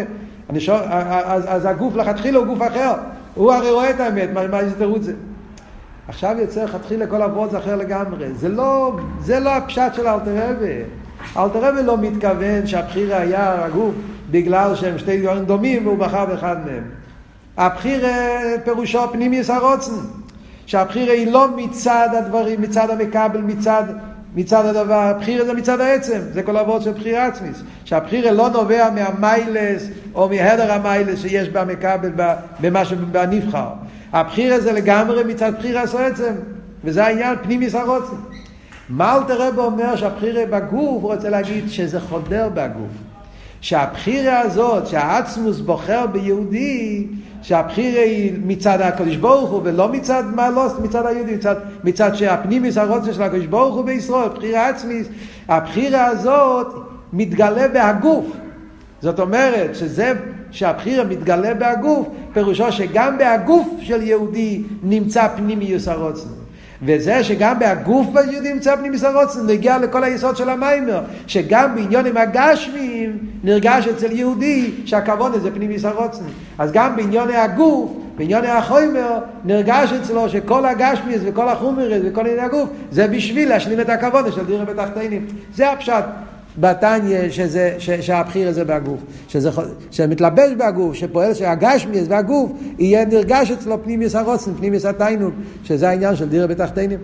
[0.48, 2.92] הנשום, אז, אז הגוף לכתחילה הוא גוף אחר,
[3.34, 5.12] הוא הרי רואה את האמת, מה, מה איזה תירוץ זה?
[6.08, 10.82] עכשיו יוצא לכתחילה כל עבוד אחר לגמרי, זה לא, זה לא הפשט של אלתר רבי.
[11.36, 13.94] אלתר רבי לא מתכוון שהבחירה היה הגוף
[14.30, 16.82] בגלל שהם שתי דברים דומים והוא בחר באחד מהם.
[17.56, 19.92] הבחירה פירושו פנימיוס הרוצן.
[20.66, 23.84] שהבחירה היא לא מצד הדברים, מצד המקבל, מצד
[24.34, 27.56] מצד הדבר, בחירה זה מצד העצם, זה כל העבוד של בחירה עצמית.
[27.84, 32.10] שהבחירה לא נובע מהמיילס או מהדר המיילס שיש במקבל,
[32.60, 33.68] במה שבנבחר.
[34.12, 36.32] הבחירה זה לגמרי מצד בחירה עצם,
[36.84, 38.16] וזה העניין פנימיס הרוצן.
[38.88, 42.90] מה אלתר רב אומר שהבחירה בגוף, הוא רוצה להגיד שזה חודר בגוף.
[43.60, 47.06] שהבחירה הזאת, שהעצמוס בוחר ביהודי,
[47.42, 52.78] שהבחירה היא מצד הקדוש ברוך הוא ולא מצד מה לא, מצד היהודי, מצד, מצד שהפנימיס
[52.78, 55.08] הרוצן של הקדוש ברוך הוא בישראל, בחירה עצמית,
[55.48, 56.66] הבחירה הזאת
[57.12, 58.26] מתגלה בהגוף.
[59.02, 60.12] זאת אומרת שזה
[60.50, 66.28] שהבחירה מתגלה בהגוף, פירושו שגם בהגוף של יהודי נמצא פנימיוס הרוצן.
[66.82, 73.18] וזה שגם בהגוף ביהודי נמצא פנימיוס הרוצן, נגיע לכל היסוד של המיימר, שגם בעניונים הגשמיים
[73.44, 76.24] נרגש אצל יהודי שהכבוד הזה פנימיוס הרוצן.
[76.58, 82.68] אז גם בעניוני הגוף, בעניוני החומר, נרגש אצלו שכל הגשמיס וכל החומרס וכל ענייני הגוף,
[82.90, 85.26] זה בשביל להשלים את הכבוד של דירה בתחתינים.
[85.54, 86.04] זה הפשט.
[86.58, 87.20] בתניא
[88.00, 88.62] שהבחיר הזה
[89.28, 89.50] שזה,
[89.90, 96.28] שמתלבש בגוף, שפועל שהגשמיאס והגוף יהיה נרגש אצלו פנימיוס הרוצן, פנימיוס התיינוג, שזה העניין של
[96.28, 96.98] דירה בתחתינים.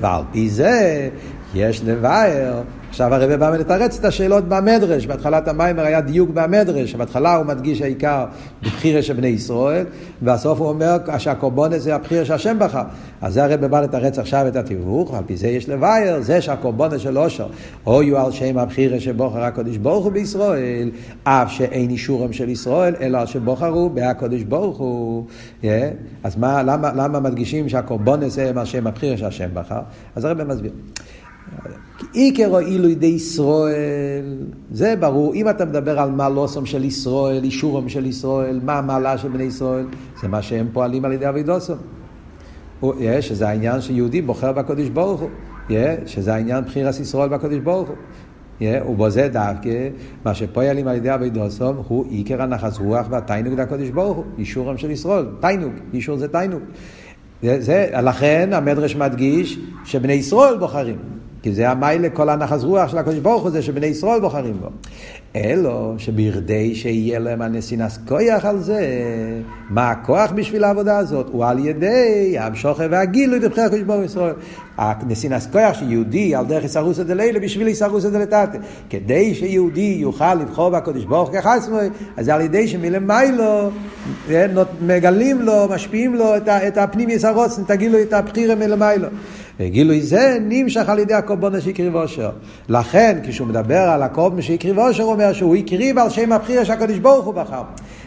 [0.00, 1.08] ועל פי זה
[1.54, 2.62] יש לבאר
[2.92, 7.82] עכשיו הרב בא לתרץ את השאלות במדרש, בהתחלת המיימר היה דיוק במדרש, בהתחלה הוא מדגיש
[7.82, 8.24] העיקר
[8.62, 9.86] בבחירה של בני ישראל,
[10.22, 12.82] ובסוף הוא אומר שהקורבן זה הבחירה שהשם בחר.
[13.20, 16.98] אז זה הרב בא לתרץ עכשיו את התיווך, ועל פי זה יש לבייר, זה שהקורבן
[16.98, 17.46] של אושר,
[17.86, 20.90] אויו על שם הבחירה שבוחר הקודש ברוך הוא בישראל,
[21.24, 25.24] אף שאין אישורם של ישראל, אלא על שבוחרו בהקודש ברוך הוא.
[25.62, 25.66] Yeah.
[26.24, 29.80] אז מה, למה, למה מדגישים שהקורבן זה מה שם הבחירה שהשם בחר?
[30.16, 30.72] אז הרב מסביר.
[32.12, 34.24] עיקר עילוי די ישראל,
[34.72, 39.28] זה ברור, אם אתה מדבר על מעלוסם של ישראל, אישורם של ישראל, מה המעלה של
[39.28, 39.86] בני ישראל,
[40.22, 41.74] זה מה שהם פועלים על ידי אבידוסם.
[43.20, 47.96] שזה העניין שיהודי בוחר בקודש ברוך הוא, שזה העניין בחירס ישראל בקודש ברוך הוא.
[48.88, 49.88] ובזה דווקא,
[50.24, 54.90] מה שפועלים על ידי אבידוסם הוא עיקר הנחס רוח והתיינוג לקודש ברוך הוא, אישורם של
[54.90, 56.60] ישראל, תיינוג, אישור זה תיינוג.
[57.42, 60.96] זה, לכן המדרש מדגיש שבני ישראל בוחרים.
[61.42, 64.68] כי זה המיילה כל הנחס רוח של הקדוש ברוך הוא זה שבני ישראל בוחרים בו.
[65.36, 68.80] אלו שבכדי שיהיה להם הנסינס כויח על זה,
[69.70, 71.26] מה הכוח בשביל העבודה הזאת?
[71.32, 74.34] הוא על ידי המשוכר והגילוי דבחי הקדוש ברוך ישראל.
[74.78, 78.58] הנסינס כויח שיהודי על דרך יסרוסא דלילה בשביל יסרוסא דלתתא.
[78.90, 83.70] כדי שיהודי יוכל לבחור בקדוש ברוך הוא כחסמוי, אז זה על ידי שמלמיילו
[84.30, 84.46] אה,
[84.80, 89.08] מגלים לו, משפיעים לו את הפנים יסרוסן, תגילו את הבחירה מלמיילו.
[89.60, 92.30] וגילוי זה נמשך על ידי הקורבן שהקריב אושר.
[92.68, 96.98] לכן, כשהוא מדבר על הקורבן שהקריב אושר, הוא אומר שהוא הקריב על שם הבחירה שהקדוש
[96.98, 97.62] ברוך הוא בחר.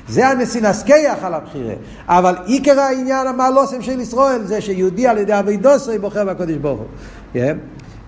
[0.07, 0.83] זה הנסינס
[1.21, 1.73] על הבחירה.
[2.07, 6.79] אבל עיקר העניין המעלוסם של ישראל זה שיהודי על ידי אבי דוסרי בוחר בקדוש ברוך
[6.79, 7.41] הוא.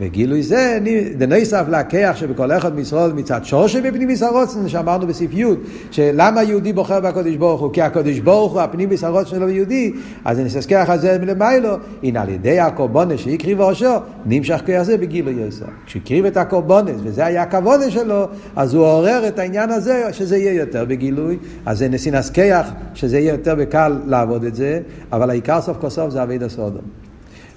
[0.02, 0.80] וגילוי זה
[1.18, 5.46] דנוסף להכח שבכל אחד מישראל מצד שורשי בפנימיס הרוצן שאמרנו בסעיף י'
[5.92, 7.74] שלמה יהודי בוחר בקודש ברוך הוא?
[7.74, 9.94] כי הקודש ברוך הוא הפנימיס הרוצן שלו יהודי.
[10.26, 11.78] אז אסכח על זה מלמיילו.
[12.04, 13.94] הנה על ידי הקורבונס שהקריב ראשו
[14.26, 19.28] נמשך כוח זה בגילוי יסר כשהקריב את הקורבונס וזה היה הכוונה שלו אז הוא עורר
[19.28, 21.38] את העניין הזה שזה יהיה יותר בגילוי.
[21.66, 24.80] אז זה נסינס כח שזה יהיה יותר בקל לעבוד את זה
[25.12, 27.07] אבל העיקר סוף כל סוף זה אבי דסודום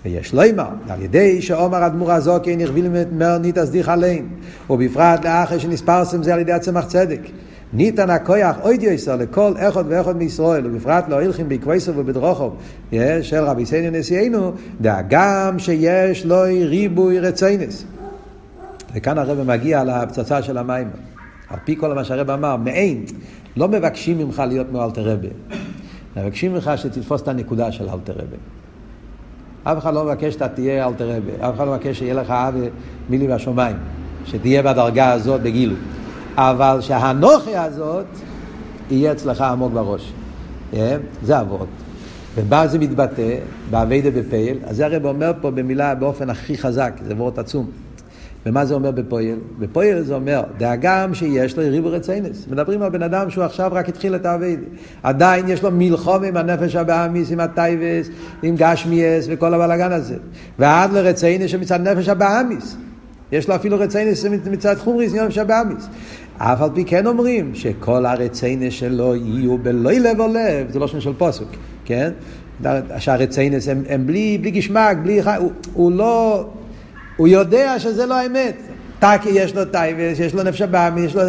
[0.04, 4.28] ויש לו אימר, על ידי שאומר אדמו"ר הזוקי נכבילים את מר ניתס דיך עליהם,
[4.70, 7.20] ובפרט לאחר שנספרסם זה על ידי הצמח צדק.
[7.72, 12.50] ניתן הכויח אויד יסר לכל אחד ואחד מישראל, ובפרט לא הלכים בעקבויסו ובדרוכו
[13.22, 17.84] של רבי סיינו נשיאנו, דאגם שיש לו ריבוי רציינס.
[18.94, 20.88] וכאן הרב מגיע לפצצה של המים.
[21.48, 23.04] על פי כל מה שהרב אמר, מעין,
[23.56, 25.28] לא מבקשים ממך להיות מאלתר רבה.
[26.16, 28.59] מבקשים ממך שתתפוס את הנקודה של אלתר רבה.
[29.64, 32.54] אף אחד לא מבקש שאתה תהיה אלתר רבי, אף אחד לא מבקש שיהיה לך אב
[33.08, 33.76] מילי בשמיים,
[34.24, 35.76] שתהיה בדרגה הזאת בגילוי.
[36.36, 38.06] אבל שהנוכי הזאת
[38.90, 40.12] יהיה אצלך עמוק בראש.
[40.72, 40.76] Yeah,
[41.22, 41.66] זה אבות.
[42.34, 43.36] ומה זה מתבטא?
[43.70, 44.58] באביידה בפייל.
[44.64, 47.70] אז זה הרב אומר פה במילה באופן הכי חזק, זה וורט עצום.
[48.46, 49.38] ומה זה אומר בפועל?
[49.58, 52.46] בפועל זה אומר, דאגם שיש לו ריבו רציינס.
[52.50, 54.62] מדברים על בן אדם שהוא עכשיו רק התחיל את האביידה.
[55.02, 58.08] עדיין יש לו מלחום עם הנפש הבאמיס, עם הטייבס,
[58.42, 60.16] עם גשמיאס וכל הבלאגן הזה.
[60.58, 62.76] ועד לרציינס שמצד נפש הבאמיס.
[63.32, 65.88] יש לו אפילו רציינס מצד חומריס, נפש הבאמיס.
[66.38, 70.88] אף על פי כן אומרים שכל הרציינס שלו יהיו בלא לב או לב, זה לא
[70.88, 71.44] שם של פוסק,
[71.84, 72.10] כן?
[72.98, 75.20] שהרציינס הם, הם בלי, בלי גשמק, בלי...
[75.20, 76.46] הוא, הוא לא...
[77.20, 78.56] הוא יודע שזה לא האמת.
[78.98, 81.22] טאקי יש לו טייבס, יש לו נפש הבאמי, יש לו...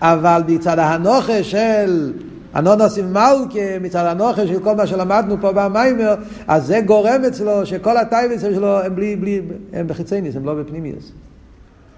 [0.00, 2.12] אבל בצד הנוכה של
[2.54, 6.14] הנונוסים מלכה, מצד הנוכל של כל מה שלמדנו פה במיימר,
[6.48, 9.40] אז זה גורם אצלו שכל הטייבס שלו הם בלי, בלי,
[9.72, 11.12] הם בחיצייניס, הם לא בפנימיוס.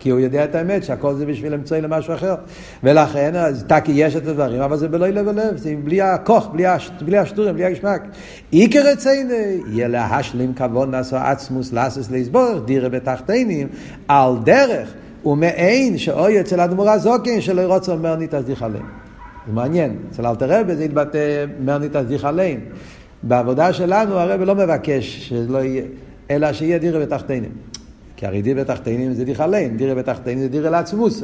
[0.03, 2.35] כי הוא יודע את האמת שהכל זה בשביל למצוא למשהו אחר.
[2.83, 6.67] ולכן, אז טקי יש את הדברים, אבל זה בלא לב ולב, זה בלי הכוח, בלי,
[6.67, 8.03] הש, בלי השטורים, בלי הגשמק.
[8.51, 9.35] עיקר רצינו,
[9.67, 13.69] יהיה להשלים כבוד נעשו עצמוס לאסוס לסבור, דירה בתחתינים,
[14.09, 14.93] על דרך
[15.25, 18.87] ומעין שאוי אצל אדמו"ר זוקין שלא רוצה מרנית אז דיחלם.
[19.47, 22.59] זה מעניין, אצל אלתר רבי זה יתבטא מרנית אז דיחלם.
[23.23, 25.85] בעבודה שלנו הרבי לא מבקש שלא יהיה,
[26.31, 27.51] אלא שיהיה דירה בתחתינים.
[28.23, 31.23] כי הרי דירה בתחתינים זה דיחה להם, דירה בתחתינים זה דירה לעצמוס.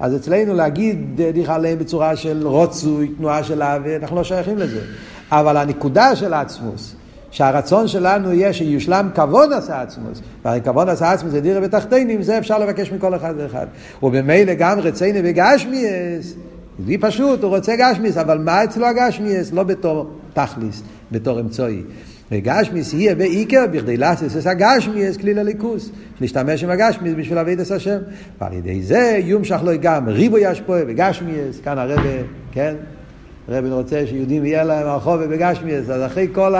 [0.00, 4.80] אז אצלנו להגיד דיחה להם בצורה של רוצוי, תנועה של אהבה, אנחנו לא שייכים לזה.
[5.30, 6.94] אבל הנקודה של העצמוס,
[7.30, 12.38] שהרצון שלנו יהיה שיושלם כבוד עשה עצמוס, והרי כבוד עשה עצמוס זה דירה בתחתינים, זה
[12.38, 13.66] אפשר לבקש מכל אחד ואחד.
[14.02, 16.34] ובמילא גם רצינו וגשמיאס,
[16.86, 19.52] זה פשוט, הוא רוצה גשמיאס, אבל מה אצלו הגשמיאס?
[19.52, 21.82] לא בתור תכליס, בתור אמצעי.
[22.32, 27.70] וגשמיס יהיה בעיקר בכדי לעשות את הגשמיס כלי לליכוס, להשתמש עם הגשמיס בשביל להביא את
[27.70, 27.98] השם.
[28.40, 32.02] ועל ידי זה יומשך לו גם ריבו ישפוה וגשמיס, כאן הרבה,
[32.52, 32.74] כן?
[33.48, 36.54] הרב רוצה שיהודים יהיה להם הרחוב בגשמיאס, אז אחרי כל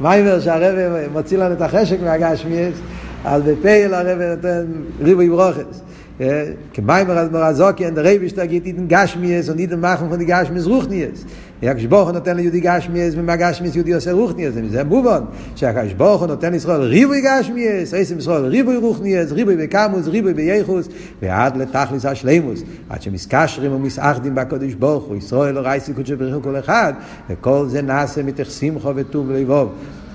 [0.00, 2.74] המיימר שהרב מוציא לנו את החשק מהגשמיאס,
[3.24, 4.66] אז בפייל הרב נותן
[5.00, 5.82] ריבוי ברוכס.
[6.72, 11.24] כמיימר אז מרזוקי אין דרי בשתגיד איתן גשמיאס וניתן מחם von die גשמיאס רוחניאס.
[11.70, 14.54] הקדוש ברוך הוא נותן ליהודי גשמיאס ומהגשמיאס יהודי עושה רוחניאס.
[14.70, 15.20] זה מובן
[15.56, 20.88] שהקדוש ברוך הוא נותן לישראל ריבוי גשמיאס, עשם ישראל ריבוי רוחניאס, ריבוי בקמוס, ריבוי בייחוס,
[21.22, 22.62] ועד לתכליס השלימוס.
[22.88, 26.92] עד שמסקשרים ומסאחדים בקדוש ברוך הוא, ישראל רייסי קודשי בריחו כל אחד,
[27.30, 29.72] וכל זה נעשה מתך שמחו וטוב לבוב.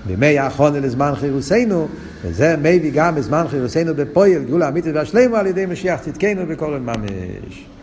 [0.07, 1.87] בימי האחרונה לזמן חירוסנו,
[2.23, 7.76] וזה מביא גם בזמן חירוסנו בפועל, גאולה אמיתית והשלמה על ידי משיח צדקנו בכל ממש.